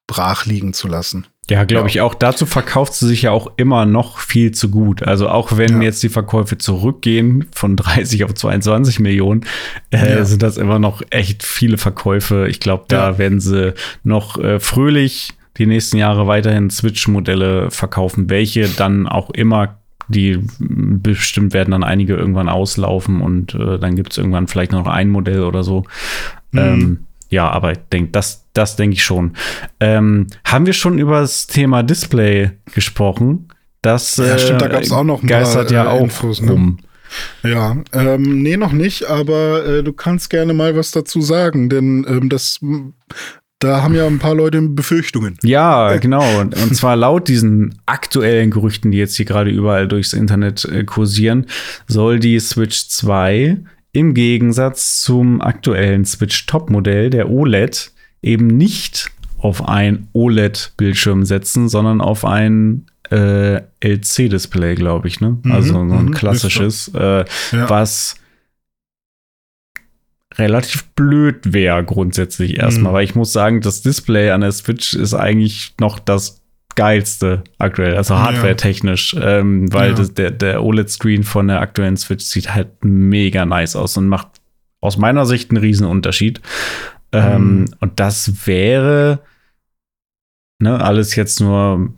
[0.06, 1.26] brach liegen zu lassen.
[1.48, 1.88] Ja, glaube Ja.
[1.88, 2.14] ich auch.
[2.14, 5.02] Dazu verkauft sie sich ja auch immer noch viel zu gut.
[5.02, 5.82] Also auch wenn Ja.
[5.82, 9.44] jetzt die Verkäufe zurückgehen von 30 auf 22 Millionen,
[9.90, 10.24] äh, Ja.
[10.24, 12.46] sind das immer noch echt viele Verkäufe.
[12.48, 13.18] Ich glaube, da Ja.
[13.18, 13.74] werden sie
[14.04, 19.78] noch äh, fröhlich die nächsten Jahre weiterhin Switch-Modelle verkaufen, welche dann auch immer
[20.08, 24.86] die bestimmt werden dann einige irgendwann auslaufen und äh, dann gibt es irgendwann vielleicht noch
[24.86, 25.84] ein Modell oder so.
[26.52, 26.58] Mhm.
[26.58, 26.98] Ähm,
[27.28, 29.32] ja, aber ich denke, das, das denke ich schon.
[29.80, 33.48] Ähm, haben wir schon über das Thema Display gesprochen?
[33.82, 36.52] Das Ja, stimmt, da gab's auch noch ein paar, geistert ja äh, auch Infos, ne?
[36.52, 36.78] rum.
[37.42, 42.04] Ja, ähm, nee, noch nicht, aber äh, du kannst gerne mal was dazu sagen, denn
[42.08, 42.60] ähm, das,
[43.58, 45.38] da haben ja ein paar Leute Befürchtungen.
[45.42, 46.40] Ja, genau.
[46.40, 50.84] Und, und zwar laut diesen aktuellen Gerüchten, die jetzt hier gerade überall durchs Internet äh,
[50.84, 51.46] kursieren,
[51.86, 53.58] soll die Switch 2
[53.92, 57.92] im Gegensatz zum aktuellen Switch Top-Modell der OLED
[58.22, 65.38] eben nicht auf ein OLED-Bildschirm setzen, sondern auf ein äh, LC-Display, glaube ich, ne?
[65.42, 67.70] Mhm, also so ein mhm, klassisches, äh, Ja.
[67.70, 68.16] was
[70.38, 72.96] relativ blöd wäre grundsätzlich erstmal, Mhm.
[72.96, 76.42] weil ich muss sagen, das Display an der Switch ist eigentlich noch das
[76.74, 78.22] geilste aktuell, also Ja.
[78.24, 79.96] hardware-technisch, ähm, weil Ja.
[79.96, 84.28] das, der, der OLED-Screen von der aktuellen Switch sieht halt mega nice aus und macht
[84.82, 86.40] aus meiner Sicht einen riesen Unterschied.
[87.12, 87.64] Ähm, Mhm.
[87.80, 89.20] und das wäre
[90.58, 91.92] ne, alles jetzt nur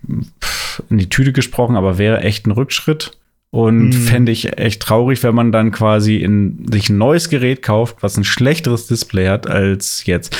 [0.90, 3.12] in die Tüte gesprochen, aber wäre echt ein Rückschritt.
[3.50, 3.92] Und Mhm.
[3.92, 8.16] fände ich echt traurig, wenn man dann quasi in sich ein neues Gerät kauft, was
[8.18, 10.36] ein schlechteres Display hat als jetzt.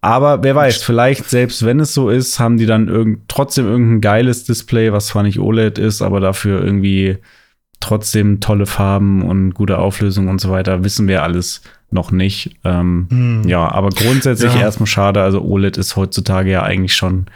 [0.00, 4.00] Aber wer weiß, vielleicht selbst wenn es so ist, haben die dann irgend, trotzdem irgendein
[4.00, 7.18] geiles Display, was zwar nicht OLED ist, aber dafür irgendwie
[7.80, 10.84] trotzdem tolle Farben und gute Auflösung und so weiter.
[10.84, 12.54] Wissen wir alles noch nicht.
[12.64, 13.48] Ähm, Hm.
[13.48, 14.60] ja, aber grundsätzlich Ja.
[14.60, 15.20] erstmal schade.
[15.22, 17.26] Also OLED ist heutzutage ja eigentlich schon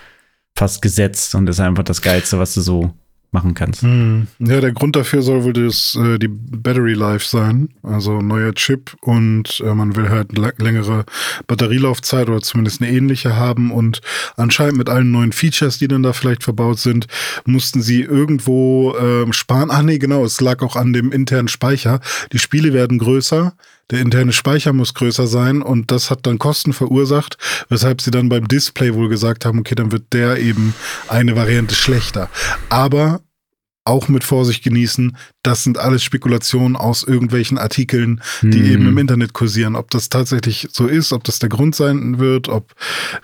[0.55, 2.93] fast gesetzt und ist einfach das Geilste, was du so
[3.37, 3.82] machen kannst.
[3.82, 4.28] Hm.
[4.39, 8.97] Ja, der Grund dafür soll wohl das, äh, die Battery Life sein, also neuer Chip
[9.03, 11.05] und äh, man will halt längere
[11.47, 14.01] Batterielaufzeit oder zumindest eine ähnliche haben und
[14.37, 17.09] anscheinend mit allen neuen Features, die dann da vielleicht verbaut sind,
[17.45, 19.70] mussten sie irgendwo ähm, sparen.
[19.70, 22.01] Ah nee, genau, es lag auch an dem internen Speicher.
[22.32, 23.53] Die Spiele werden größer,
[23.91, 28.28] der interne Speicher muss größer sein und das hat dann Kosten verursacht, weshalb sie dann
[28.28, 30.74] beim Display wohl gesagt haben, okay, dann wird der eben
[31.07, 32.28] eine Variante schlechter.
[32.68, 33.20] Aber
[33.87, 35.16] auch mit Vorsicht genießen.
[35.43, 38.72] Das sind alles Spekulationen aus irgendwelchen Artikeln, die Hm.
[38.72, 39.76] eben im Internet kursieren.
[39.76, 42.72] Ob das tatsächlich so ist, ob das der Grund sein wird, ob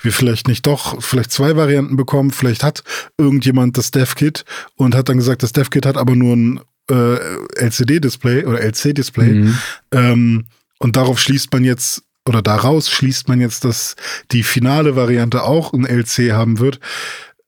[0.00, 2.30] wir vielleicht nicht doch vielleicht zwei Varianten bekommen.
[2.30, 2.84] Vielleicht hat
[3.18, 4.44] irgendjemand das Dev-Kit
[4.76, 6.60] und hat dann gesagt, das Dev-Kit hat aber nur ein
[6.90, 7.16] äh,
[7.56, 9.32] LCD-Display oder LC-Display.
[9.32, 9.58] Mhm.
[9.92, 10.44] Ähm,
[10.78, 13.96] und darauf schließt man jetzt, oder daraus schließt man jetzt, dass
[14.30, 16.80] die finale Variante auch ein LC haben wird.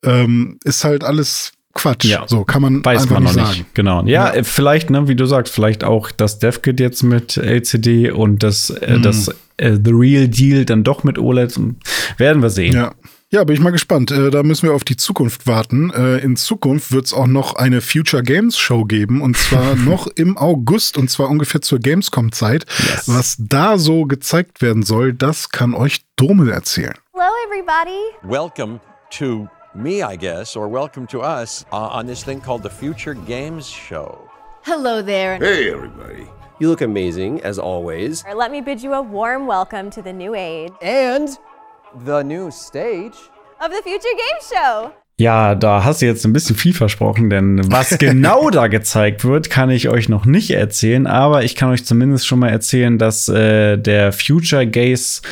[0.02, 2.04] Ähm, ist halt alles Quatsch.
[2.04, 2.24] Ja.
[2.26, 3.66] So kann man Weiß einfach man noch nicht sagen.
[3.74, 4.02] Genau.
[4.04, 4.34] Ja, Ja.
[4.34, 8.70] äh, vielleicht, ne, wie du sagst, vielleicht auch das DevKit jetzt mit LCD und das,
[8.70, 9.02] äh, Mhm.
[9.02, 11.58] das äh, The Real Deal dann doch mit OLED.
[12.16, 12.74] Werden wir sehen.
[12.74, 12.92] Ja.
[13.30, 14.12] Ja, bin ich mal gespannt.
[14.12, 15.90] Äh, da müssen wir auf die Zukunft warten.
[15.90, 20.06] Äh, in Zukunft wird es auch noch eine Future Games Show geben und zwar noch
[20.06, 22.64] im August und zwar ungefähr zur Gamescom-Zeit.
[22.78, 23.08] Yes.
[23.08, 26.94] Was da so gezeigt werden soll, das kann euch Dome erzählen.
[27.12, 27.98] Hello, everybody.
[28.32, 28.78] welcome
[29.18, 33.14] to me, I guess, or welcome to us uh, on this thing called the Future
[33.14, 34.30] Games Show.
[34.62, 35.36] Hello there.
[35.36, 36.26] Hey, everybody.
[36.58, 38.24] You look amazing, as always.
[38.34, 41.28] Let me bid you a warm welcome to the new age and
[42.04, 43.16] the new stage.
[43.60, 44.92] of the Future Game Show.
[45.16, 49.48] Ja, da hast du jetzt ein bisschen viel versprochen, denn was genau da gezeigt wird,
[49.48, 53.28] kann ich euch noch nicht erzählen, aber ich kann euch zumindest schon mal erzählen, dass
[53.28, 55.22] äh, der Future Games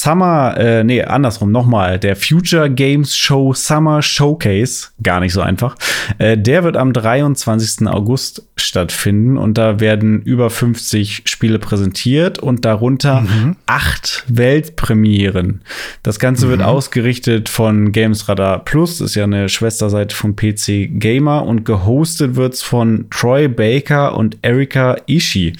[0.00, 5.76] Summer, äh, nee, andersrum nochmal, der Future Games Show Summer Showcase, gar nicht so einfach,
[6.16, 7.86] äh, der wird am 23.
[7.86, 13.56] August stattfinden und da werden über 50 Spiele präsentiert und darunter mhm.
[13.66, 15.60] acht Weltpremieren.
[16.02, 16.50] Das Ganze mhm.
[16.50, 22.36] wird ausgerichtet von Games Radar Plus ist ja eine Schwesterseite von PC Gamer und gehostet
[22.36, 25.52] wird's von Troy Baker und Erika Ishii.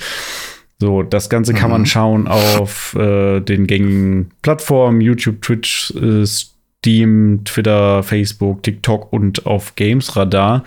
[0.81, 1.87] So, das Ganze kann man mhm.
[1.87, 9.77] schauen auf äh, den gängigen Plattformen, YouTube, Twitch, äh, Steam, Twitter, Facebook, TikTok und auf
[9.77, 10.65] Games Radar.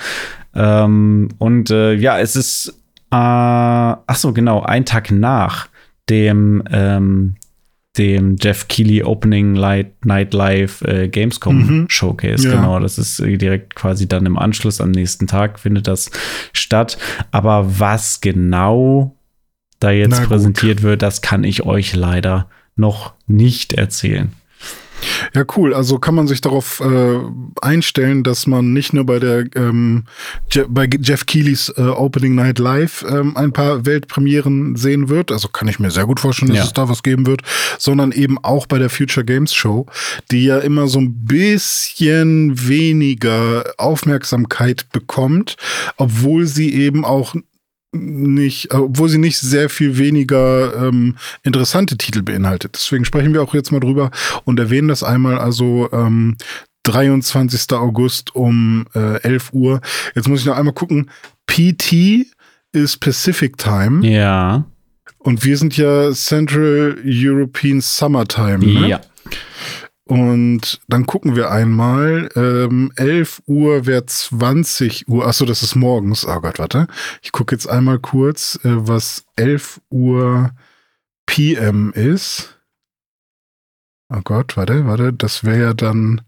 [0.54, 2.70] Ähm, und äh, ja, es ist,
[3.10, 5.68] äh, ach so, genau, ein Tag nach
[6.10, 7.36] dem ähm,
[7.98, 11.86] dem Jeff Keighley Opening Light, Night Live äh, Gamescom mhm.
[11.90, 12.48] Showcase.
[12.48, 12.56] Ja.
[12.56, 16.10] Genau, das ist äh, direkt quasi dann im Anschluss am nächsten Tag findet das
[16.54, 16.98] statt.
[17.32, 19.16] Aber was genau
[19.84, 24.32] da jetzt präsentiert wird, das kann ich euch leider noch nicht erzählen.
[25.34, 25.74] Ja, cool.
[25.74, 27.20] Also kann man sich darauf äh,
[27.62, 30.06] einstellen, dass man nicht nur bei der ähm,
[30.52, 35.32] Je bei Jeff Keelys äh, Opening Night Live ähm, ein paar Weltpremieren sehen wird.
[35.32, 36.66] Also kann ich mir sehr gut vorstellen, dass ja.
[36.66, 37.42] es da was geben wird,
[37.78, 39.88] sondern eben auch bei der Future Games Show,
[40.32, 45.58] die ja immer so ein bisschen weniger Aufmerksamkeit bekommt,
[45.98, 47.36] obwohl sie eben auch
[47.94, 52.72] nicht, obwohl sie nicht sehr viel weniger ähm, interessante Titel beinhaltet.
[52.76, 54.12] Deswegen sprechen wir auch jetzt mal drüber
[54.46, 55.38] und erwähnen das einmal.
[55.38, 56.36] Also ähm,
[56.84, 57.72] 23.
[57.74, 59.82] August um äh, 11 Uhr.
[60.16, 61.10] Jetzt muss ich noch einmal gucken.
[61.48, 62.26] PT
[62.74, 64.06] ist Pacific Time.
[64.08, 64.66] Ja.
[65.20, 68.60] Und wir sind ja Central European Summertime.
[68.60, 68.90] Ne?
[68.90, 69.02] Ja.
[70.06, 72.30] Und dann gucken wir einmal.
[72.36, 75.26] Ähm, 11 Uhr wäre 20 Uhr.
[75.26, 76.28] Achso, das ist morgens.
[76.28, 76.88] Oh Gott, warte.
[77.22, 80.52] Ich gucke jetzt einmal kurz, äh, was 11 Uhr
[81.26, 82.60] PM ist.
[84.10, 85.14] Oh Gott, warte, warte.
[85.14, 86.22] Das wäre ja dann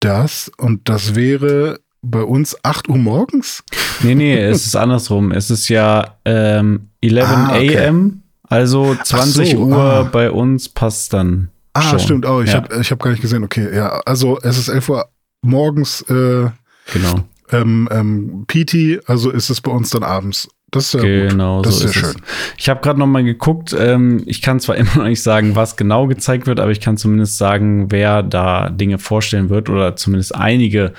[0.00, 0.50] das.
[0.58, 3.64] Und das wäre bei uns 8 Uhr morgens?
[4.02, 5.32] Nee, nee, es ist andersrum.
[5.32, 7.78] Es ist ja ähm, 11 ah, okay.
[7.78, 8.22] AM.
[8.42, 10.02] Also 20 so, Uhr ah.
[10.04, 11.50] bei uns passt dann.
[11.78, 11.98] Ah, schon.
[12.00, 12.26] stimmt.
[12.26, 12.62] Oh, ich ja.
[12.62, 13.44] habe hab gar nicht gesehen.
[13.44, 14.00] Okay, ja.
[14.04, 15.08] Also es ist 11 Uhr
[15.42, 16.02] morgens.
[16.02, 16.50] Äh,
[16.92, 17.24] genau.
[17.50, 20.48] Ähm, ähm, PT, also ist es bei uns dann abends.
[20.70, 21.66] Das ist ja genau, gut.
[21.66, 22.16] Das so ist ja schön.
[22.58, 23.74] Ich habe gerade noch mal geguckt.
[23.78, 26.98] Ähm, ich kann zwar immer noch nicht sagen, was genau gezeigt wird, aber ich kann
[26.98, 30.92] zumindest sagen, wer da Dinge vorstellen wird oder zumindest einige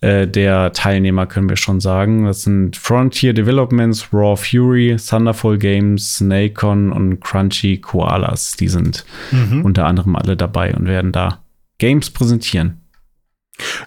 [0.00, 2.26] äh, der Teilnehmer können wir schon sagen.
[2.26, 8.52] Das sind Frontier Developments, Raw Fury, Thunderful Games, Snakon und Crunchy Koalas.
[8.52, 9.64] Die sind mhm.
[9.64, 11.40] unter anderem alle dabei und werden da
[11.78, 12.80] Games präsentieren.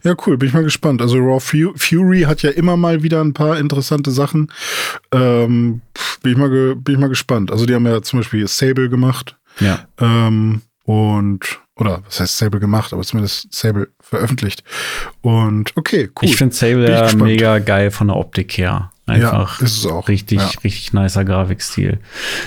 [0.04, 1.02] Ja, cool, bin ich mal gespannt.
[1.02, 4.52] Also Raw Fury hat ja immer mal wieder ein paar interessante Sachen.
[5.12, 5.82] Ähm,
[6.24, 7.52] bin, ich mal bin ich mal gespannt.
[7.52, 9.38] Also die haben ja zum Beispiel Sable gemacht.
[9.60, 9.88] Ja.
[10.00, 14.64] Ähm, und, oder was heißt Sable gemacht, aber zumindest Sable veröffentlicht.
[15.22, 16.30] Und okay, cool.
[16.30, 18.92] Ich finde Sable ja mega geil von der Optik her.
[19.10, 20.08] Einfach ja, ist es auch.
[20.08, 20.50] richtig, ja.
[20.64, 22.00] richtig nicer Grafikstil.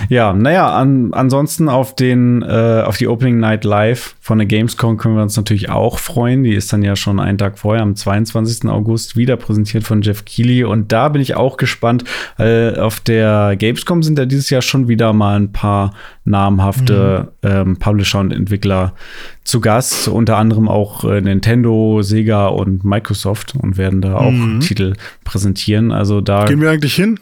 [0.09, 4.97] Ja, naja, an, ansonsten auf den, äh, auf die Opening Night Live von der Gamescom
[4.97, 6.43] können wir uns natürlich auch freuen.
[6.43, 8.69] Die ist dann ja schon einen Tag vorher, am 22.
[8.69, 10.63] August, wieder präsentiert von Jeff Keighley.
[10.63, 12.03] Und da bin ich auch gespannt.
[12.39, 15.93] Äh, auf der Gamescom sind ja dieses Jahr schon wieder mal ein paar
[16.25, 17.49] namhafte mhm.
[17.49, 18.93] ähm, Publisher und Entwickler
[19.43, 24.59] zu Gast, unter anderem auch äh, Nintendo, Sega und Microsoft und werden da auch mhm.
[24.61, 25.91] Titel präsentieren.
[25.91, 27.19] Also da gehen wir eigentlich hin?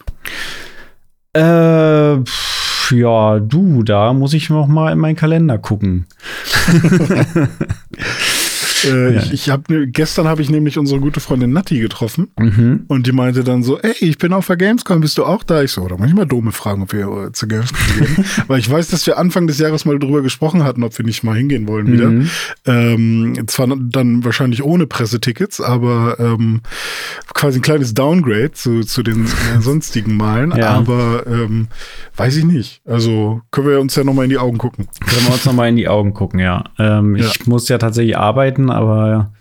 [1.34, 6.06] Äh, pff, ja, du, da muss ich noch mal in meinen Kalender gucken.
[8.86, 9.22] Äh, ja.
[9.22, 12.86] Ich, ich habe ne, gestern habe ich nämlich unsere gute Freundin Natti getroffen mhm.
[12.88, 15.62] und die meinte dann so, ey, ich bin auf der Gamescom, bist du auch da?
[15.62, 18.60] Ich so, da muss ich mal Dome fragen, ob wir äh, zur Gamescom gehen, weil
[18.60, 21.36] ich weiß, dass wir Anfang des Jahres mal drüber gesprochen hatten, ob wir nicht mal
[21.36, 22.10] hingehen wollen wieder.
[22.10, 22.30] Mhm.
[22.66, 26.62] Ähm, zwar dann wahrscheinlich ohne Pressetickets, aber ähm,
[27.34, 30.70] quasi ein kleines Downgrade zu, zu den äh, sonstigen Malen, ja.
[30.70, 31.68] aber ähm,
[32.16, 32.82] weiß ich nicht.
[32.86, 34.88] Also können wir uns ja noch mal in die Augen gucken.
[35.06, 36.64] Können wir uns noch mal in die Augen gucken, ja.
[36.80, 37.26] Ähm, ja.
[37.26, 39.32] Ich muss ja tatsächlich arbeiten, aber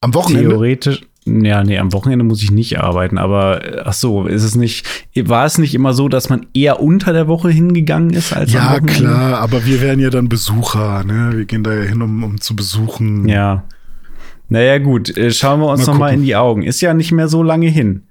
[0.00, 0.50] am Wochenende?
[0.50, 1.02] Theoretisch.
[1.28, 4.86] Ja, nee, am Wochenende muss ich nicht arbeiten, aber ach so, ist es nicht,
[5.24, 8.60] war es nicht immer so, dass man eher unter der Woche hingegangen ist als ja,
[8.60, 8.92] am Wochenende?
[8.92, 11.32] Ja, klar, aber wir wären ja dann Besucher, ne?
[11.34, 13.28] Wir gehen da ja hin, um, um zu besuchen.
[13.28, 13.64] Ja.
[14.48, 16.62] Naja, gut, äh, schauen wir uns mal noch mal in die Augen.
[16.62, 18.04] Ist ja nicht mehr so lange hin.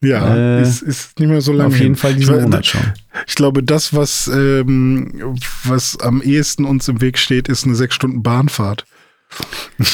[0.00, 1.68] Ja, äh, ist, ist nicht mehr so lange.
[1.68, 1.96] Auf jeden hin.
[1.96, 2.80] Fall diesen Monat schon.
[3.26, 7.94] Ich glaube, das, was, ähm, was am ehesten uns im Weg steht, ist eine sechs
[7.94, 8.86] Stunden Bahnfahrt.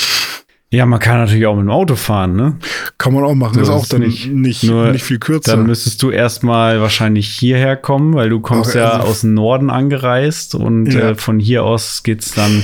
[0.73, 2.57] Ja, man kann natürlich auch mit dem Auto fahren, ne?
[2.97, 3.55] Kann man auch machen.
[3.57, 4.27] So ist auch ist dann nicht.
[4.29, 5.57] nicht, nicht, Nur viel kürzer.
[5.57, 9.35] Dann müsstest du erstmal wahrscheinlich hierher kommen, weil du kommst Okay, ja also- aus dem
[9.35, 11.11] Norden angereist und Ja.
[11.11, 12.63] äh, von hier aus geht's dann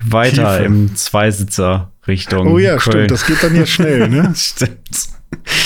[0.00, 0.60] weiter Tiefer.
[0.64, 2.46] im Zweisitzer Richtung.
[2.52, 2.80] oh ja, Köln.
[3.08, 3.10] stimmt.
[3.10, 4.32] Das geht dann ja schnell, ne?
[4.36, 4.78] stimmt.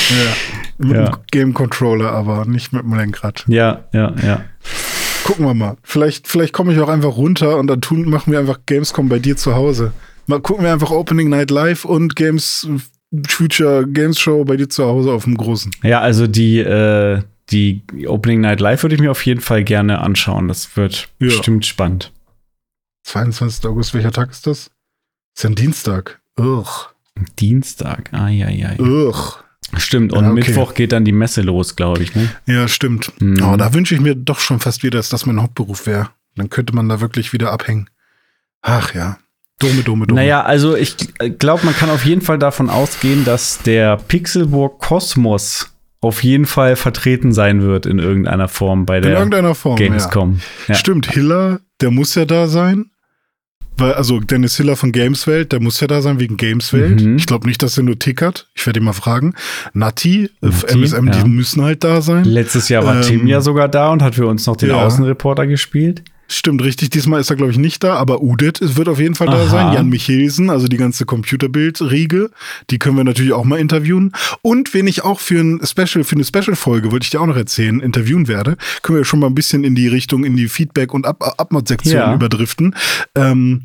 [0.09, 0.86] ja.
[0.86, 1.05] Mit Ja.
[1.05, 3.44] dem Game Controller, aber nicht mit dem Lenkrad.
[3.46, 4.40] Ja, ja, ja.
[5.24, 5.76] Gucken wir mal.
[5.82, 9.18] Vielleicht, vielleicht komme ich auch einfach runter und dann tun, machen wir einfach Gamescom bei
[9.18, 9.92] dir zu Hause.
[10.27, 12.66] Mal gucken wir einfach Opening Night Live und Games
[13.29, 15.70] Future Games Show bei dir zu Hause auf dem großen.
[15.83, 20.01] Ja, also die, äh, die Opening Night Live würde ich mir auf jeden Fall gerne
[20.01, 20.49] anschauen.
[20.49, 21.29] Das wird Ja.
[21.29, 22.12] bestimmt spannend.
[23.05, 23.66] 22.
[23.68, 24.70] August, welcher Tag ist das?
[25.37, 26.20] Ist ja ein Dienstag.
[26.39, 26.66] Ugh.
[27.39, 28.09] Dienstag.
[28.12, 28.72] Ah, ja, ja.
[28.72, 28.79] ja.
[28.81, 29.37] Ugh.
[29.77, 30.12] Stimmt.
[30.12, 30.41] Und Ja, okay.
[30.49, 32.14] Mittwoch geht dann die Messe los, glaube ich.
[32.14, 32.31] Ne?
[32.47, 33.12] Ja, stimmt.
[33.20, 33.43] Mhm.
[33.43, 36.11] Aber da wünsche ich mir doch schon fast wieder, dass das mein Hauptberuf wäre.
[36.37, 37.89] Dann könnte man da wirklich wieder abhängen.
[38.62, 39.18] Ach ja.
[39.68, 40.20] Dome, Dome, Dome.
[40.20, 40.96] Naja, also ich
[41.38, 46.76] glaube, man kann auf jeden Fall davon ausgehen, dass der Pixelburg Kosmos auf jeden Fall
[46.76, 49.76] vertreten sein wird in irgendeiner Form bei In der irgendeiner Form.
[49.76, 50.40] Gamescom.
[50.68, 50.74] Ja.
[50.74, 50.78] Ja.
[50.78, 52.90] Stimmt, Hiller, der muss ja da sein.
[53.76, 57.02] Weil, also Dennis Hiller von Gameswelt, der muss ja da sein wegen Gameswelt.
[57.02, 57.16] Mhm.
[57.16, 58.48] Ich glaube nicht, dass er nur tickert.
[58.54, 59.34] Ich werde ihn mal fragen.
[59.72, 61.22] Nati, äh, Nati, MSM, ja.
[61.22, 62.24] die müssen halt da sein.
[62.24, 64.70] Letztes Jahr war Ähm, Tim ja sogar da und hat für uns noch den.
[64.70, 66.04] Außenreporter gespielt.
[66.27, 66.91] Stimmt, richtig.
[66.91, 69.35] Diesmal ist er, glaube ich, nicht da, aber Udit es wird auf jeden Fall da
[69.43, 69.47] Aha.
[69.49, 69.72] sein.
[69.75, 72.31] Jan Michelsen, also die ganze Computerbild-Riege,
[72.70, 74.12] die können wir natürlich auch mal interviewen.
[74.43, 77.37] Und wen ich auch für ein Special, für eine Special-Folge, wollte ich dir auch noch
[77.37, 80.95] erzählen, interviewen werde, können wir schon mal ein bisschen in die Richtung, in die Feedback-
[80.95, 82.14] und Ab Abmod-Sektion Ja.
[82.14, 82.75] überdriften.
[83.14, 83.62] Ähm,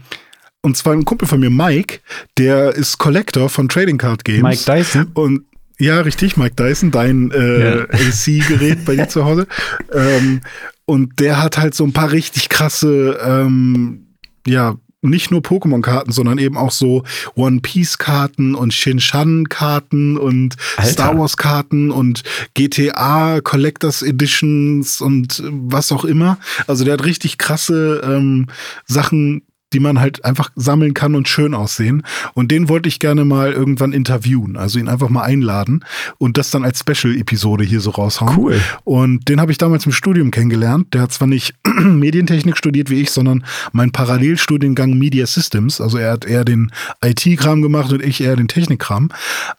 [0.62, 2.00] und zwar ein Kumpel von mir, Mike,
[2.38, 4.44] der ist Collector von Trading Card Games.
[4.68, 5.08] Mike Dyson.
[5.14, 5.44] Und
[5.80, 7.84] ja, richtig, Mike Dyson, dein äh, Ja.
[7.86, 9.48] AC-Gerät bei dir zu Hause.
[9.94, 10.42] Ähm,
[10.90, 14.08] und der hat halt so ein paar richtig krasse, ähm,
[14.48, 17.04] ja, nicht nur Pokémon-Karten, sondern eben auch so
[17.36, 20.92] One Piece-Karten und Shin-Chan-Karten und Alter.
[20.92, 22.24] Star Wars-Karten und
[22.56, 26.40] GTA Collectors Editions und was auch immer.
[26.66, 28.48] Also der hat richtig krasse ähm,
[28.88, 29.44] Sachen
[29.74, 32.04] die man halt einfach sammeln kann und schön aussehen.
[32.34, 35.86] Und den wollte ich gerne mal irgendwann interviewen, also ihn einfach mal einladen
[36.18, 38.36] und das dann als Special-Episode hier so raushauen.
[38.36, 38.62] Cool.
[38.84, 40.94] Und den habe ich damals im Studium kennengelernt.
[40.94, 45.82] Der hat zwar nicht Medientechnik studiert wie ich, sondern mein Parallelstudiengang Media Systems.
[45.82, 46.72] Also er hat eher den
[47.04, 49.10] IT-Kram gemacht und ich eher den Technikkram.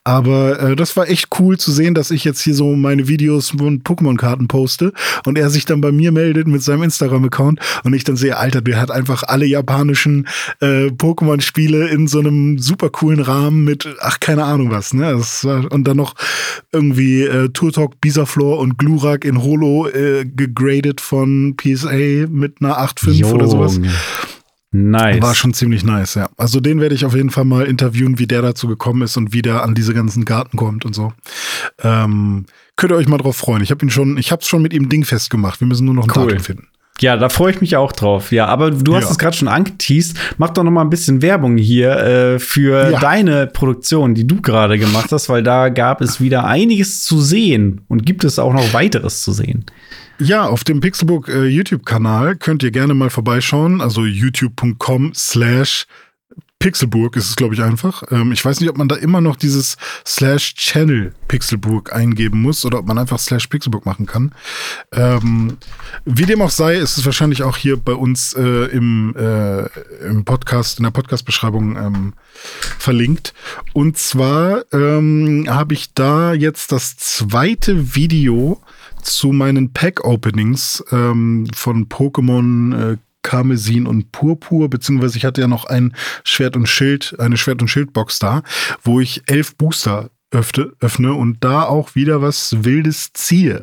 [0.05, 3.53] Aber äh, das war echt cool zu sehen, dass ich jetzt hier so meine Videos
[3.53, 4.93] und Pokémon-Karten poste
[5.27, 8.61] und er sich dann bei mir meldet mit seinem Instagram-Account und ich dann sehe, Alter,
[8.61, 14.21] der hat einfach alle japanischen äh, Pokémon-Spiele in so einem super coolen Rahmen mit, ach,
[14.21, 15.19] keine Ahnung was, ne?
[15.43, 16.15] War, und dann noch
[16.73, 23.33] irgendwie äh, Turtok, Bisaflor und Glurak in Holo äh, gegradet von PSA mit einer 8.5
[23.33, 23.81] oder sowas.
[24.73, 25.21] Nice.
[25.21, 26.29] War schon ziemlich nice, ja.
[26.37, 29.33] Also den werde ich auf jeden Fall mal interviewen, wie der dazu gekommen ist und
[29.33, 31.13] wie der an diese ganzen Garten kommt und so.
[31.83, 32.47] Ähm,
[32.77, 33.63] könnt ihr euch mal drauf freuen.
[33.63, 35.59] Ich habe ihn schon, ich habe es schon mit ihm dingfest gemacht.
[35.61, 36.29] Wir müssen nur noch ein Cool.
[36.29, 36.69] Datum finden.
[37.01, 38.31] Ja, da freue ich mich auch drauf.
[38.33, 39.11] Ja, aber du hast Ja.
[39.11, 40.17] es gerade schon angeteased.
[40.39, 42.99] Mach doch noch mal ein bisschen Werbung hier äh, für Ja.
[43.01, 47.81] deine Produktion, die du gerade gemacht hast, weil da gab es wieder einiges zu sehen
[47.89, 49.65] und gibt es auch noch weiteres zu sehen.
[50.19, 53.81] Ja, auf dem Pixelbook äh, YouTube-Kanal könnt ihr gerne mal vorbeischauen.
[53.81, 55.87] Also youtube.com slash
[56.61, 58.03] Pixelburg ist es, glaube ich, einfach.
[58.11, 62.67] Ähm, ich weiß nicht, ob man da immer noch dieses slash Channel Pixelburg eingeben muss
[62.67, 64.33] oder ob man einfach slash Pixelburg machen kann.
[64.93, 65.57] Ähm,
[66.05, 69.65] wie dem auch sei, ist es wahrscheinlich auch hier bei uns äh, im, äh,
[70.07, 72.13] im Podcast, in der Podcast-Beschreibung ähm,
[72.79, 73.33] verlinkt.
[73.73, 78.61] Und zwar ähm, habe ich da jetzt das zweite Video
[79.03, 85.65] zu meinen Pack-Openings ähm, von Pokémon äh, Karmesin und Purpur, beziehungsweise ich hatte ja noch
[85.65, 85.95] ein
[86.25, 88.43] Schwert und Schild, eine Schwert- und Schildbox da,
[88.83, 93.63] wo ich elf Booster öffne, öffne und da auch wieder was Wildes ziehe.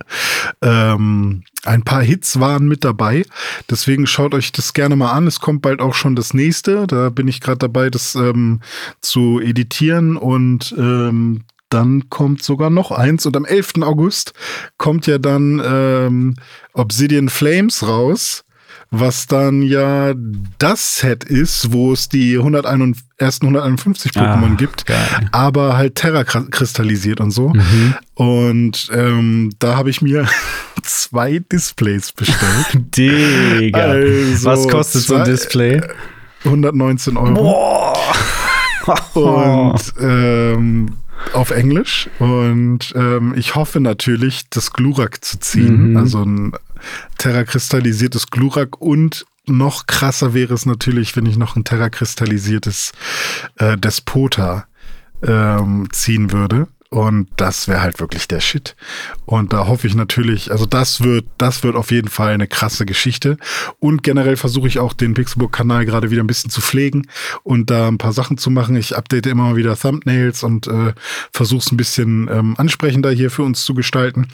[0.61, 3.23] Ähm, ein paar Hits waren mit dabei,
[3.69, 5.27] deswegen schaut euch das gerne mal an.
[5.27, 6.87] Es kommt bald auch schon das nächste.
[6.87, 8.59] Da bin ich gerade dabei, das ähm,
[9.01, 13.81] zu editieren und ähm, dann kommt sogar noch eins und am 11.
[13.81, 14.33] August
[14.77, 16.35] kommt ja dann ähm,
[16.73, 18.45] Obsidian Flames raus,
[18.89, 20.13] was dann ja
[20.59, 24.97] das Set ist, wo es die 151, ersten 151 Pokémon Ah, gibt, geil.
[25.31, 27.49] aber halt Terra kristallisiert und so.
[27.49, 27.95] Mhm.
[28.15, 30.25] Und ähm, da habe ich mir
[30.83, 32.67] zwei Displays bestellt.
[32.95, 33.77] Digga.
[33.79, 35.81] Also, Was kostet so ein zwei- Display?
[36.45, 37.93] 119 Euro.
[39.15, 40.89] und ähm,
[41.33, 42.09] auf Englisch.
[42.19, 45.91] Und ähm, ich hoffe natürlich, das Glurak zu ziehen.
[45.91, 45.97] Mhm.
[45.97, 46.51] Also ein
[47.17, 52.91] terrakristallisiertes Glurak und noch krasser wäre es natürlich, wenn ich noch ein terrakristallisiertes
[53.55, 54.65] äh, Despota
[55.23, 56.67] ähm, ziehen würde.
[56.89, 58.75] Und das wäre halt wirklich der Shit.
[59.25, 62.85] Und da hoffe ich natürlich, also das wird, das wird auf jeden Fall eine krasse
[62.85, 63.37] Geschichte.
[63.79, 67.07] Und generell versuche ich auch den Pixelbook-Kanal gerade wieder ein bisschen zu pflegen
[67.43, 68.75] und da ein paar Sachen zu machen.
[68.75, 70.93] Ich update immer mal wieder Thumbnails und äh,
[71.33, 74.27] versuche es ein bisschen ähm, ansprechender hier für uns zu gestalten.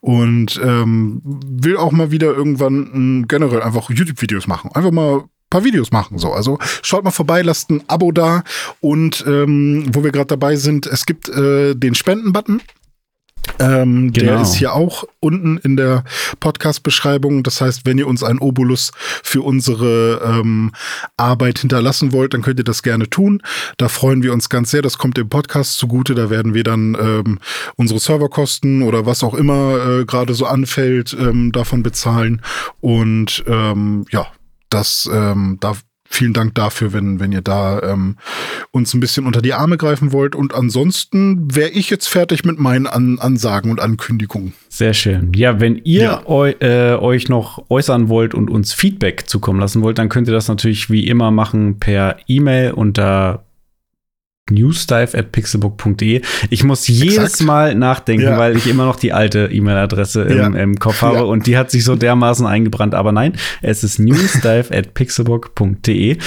[0.00, 4.70] Und ähm, will auch mal wieder irgendwann äh, generell einfach YouTube-Videos machen.
[4.72, 6.18] Einfach mal paar Videos machen.
[6.18, 8.44] So, also schaut mal vorbei, lasst ein Abo da
[8.80, 12.60] und ähm, wo wir gerade dabei sind, es gibt äh, den Spenden-Button.
[13.58, 14.32] Ähm, Genau.
[14.32, 16.04] Der ist hier auch unten in der
[16.40, 17.42] Podcast-Beschreibung.
[17.42, 18.92] Das heißt, wenn ihr uns einen Obolus
[19.22, 20.72] für unsere ähm,
[21.16, 23.42] Arbeit hinterlassen wollt, dann könnt ihr das gerne tun.
[23.76, 24.82] Da freuen wir uns ganz sehr.
[24.82, 26.14] Das kommt dem Podcast zugute.
[26.14, 27.38] Da werden wir dann ähm,
[27.76, 32.42] unsere Serverkosten oder was auch immer äh, gerade so anfällt, ähm, davon bezahlen.
[32.80, 34.26] Und ähm, ja,
[34.70, 35.74] das ähm, da
[36.10, 38.16] vielen Dank dafür, wenn wenn ihr da ähm,
[38.70, 40.34] uns ein bisschen unter die Arme greifen wollt.
[40.34, 44.54] Und ansonsten wäre ich jetzt fertig mit meinen An Ansagen und Ankündigungen.
[44.70, 45.32] Sehr schön.
[45.34, 46.22] Ja, wenn ihr Ja.
[46.26, 50.34] eu äh, euch noch äußern wollt und uns Feedback zukommen lassen wollt, dann könnt ihr
[50.34, 53.44] das natürlich wie immer machen per E-Mail unter
[54.50, 56.22] newsdive.pixelbook.de.
[56.50, 57.42] Ich muss jedes Exakt.
[57.42, 58.38] Mal nachdenken, Ja.
[58.38, 60.46] weil ich immer noch die alte E-Mail-Adresse im, Ja.
[60.62, 61.22] im Kopf habe Ja.
[61.22, 62.94] und die hat sich so dermaßen eingebrannt.
[62.94, 63.32] Aber nein,
[63.62, 66.18] es ist newsdive.pixelbook.de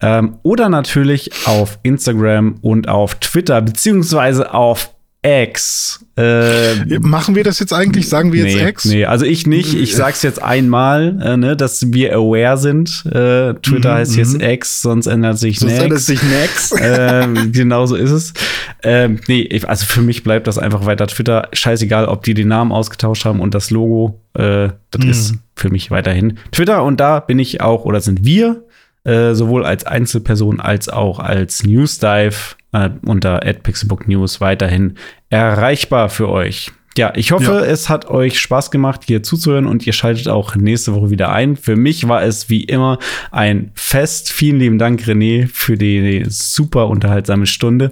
[0.00, 4.91] ähm, oder natürlich auf Instagram und auf Twitter beziehungsweise auf
[5.24, 6.04] X.
[6.16, 8.08] Äh, Machen wir das jetzt eigentlich?
[8.08, 8.84] Sagen wir jetzt nee, Ex?
[8.86, 9.72] Nee, also ich nicht.
[9.72, 13.04] Ich sag's jetzt einmal, äh, ne, dass wir aware sind.
[13.06, 14.40] Äh, Twitter Mhm, heißt jetzt mhm.
[14.40, 16.06] X, sonst ändert sich Sonst ändert nichts.
[16.06, 16.74] sich nix.
[16.80, 18.34] ähm, genau so ist es.
[18.82, 21.48] Ähm, nee, ich, also für mich bleibt das einfach weiter Twitter.
[21.52, 24.20] Scheißegal, ob die den Namen ausgetauscht haben und das Logo.
[24.34, 25.10] Äh, das Mhm.
[25.10, 26.82] ist für mich weiterhin Twitter.
[26.82, 28.64] Und da bin ich auch, oder sind wir,
[29.04, 32.34] äh, sowohl als Einzelperson als auch als Newsdive
[32.72, 34.94] äh, unter @pixelbooknews weiterhin
[35.30, 36.72] erreichbar für euch.
[36.98, 37.60] Ja, ich hoffe, Ja.
[37.64, 41.56] es hat euch Spaß gemacht, hier zuzuhören und ihr schaltet auch nächste Woche wieder ein.
[41.56, 42.98] Für mich war es wie immer
[43.30, 44.30] ein Fest.
[44.30, 47.88] Vielen lieben Dank, René, für die super unterhaltsame Stunde.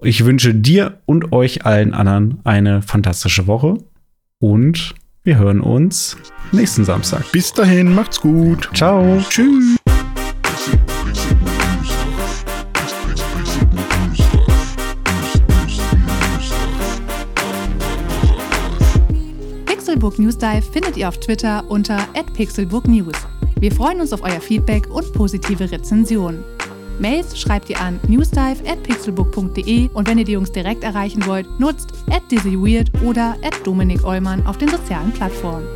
[0.00, 3.78] Ich wünsche dir und euch allen anderen eine fantastische Woche
[4.38, 4.94] und
[5.24, 6.16] wir hören uns
[6.52, 7.30] nächsten Samstag.
[7.32, 8.68] Bis dahin, macht's gut.
[8.74, 9.20] Ciao.
[9.30, 9.81] Tschüss.
[20.02, 21.96] Pixelbook News Dive findet ihr auf Twitter unter
[22.34, 23.14] @pixelbooknews.
[23.60, 26.42] Wir freuen uns auf euer Feedback und positive Rezensionen.
[26.98, 31.92] Mails schreibt ihr an newsdive@pixelbook.de und wenn ihr die Jungs direkt erreichen wollt, nutzt
[32.32, 35.68] @dizzyweird oder @dominik Eulmann auf den sozialen Plattformen.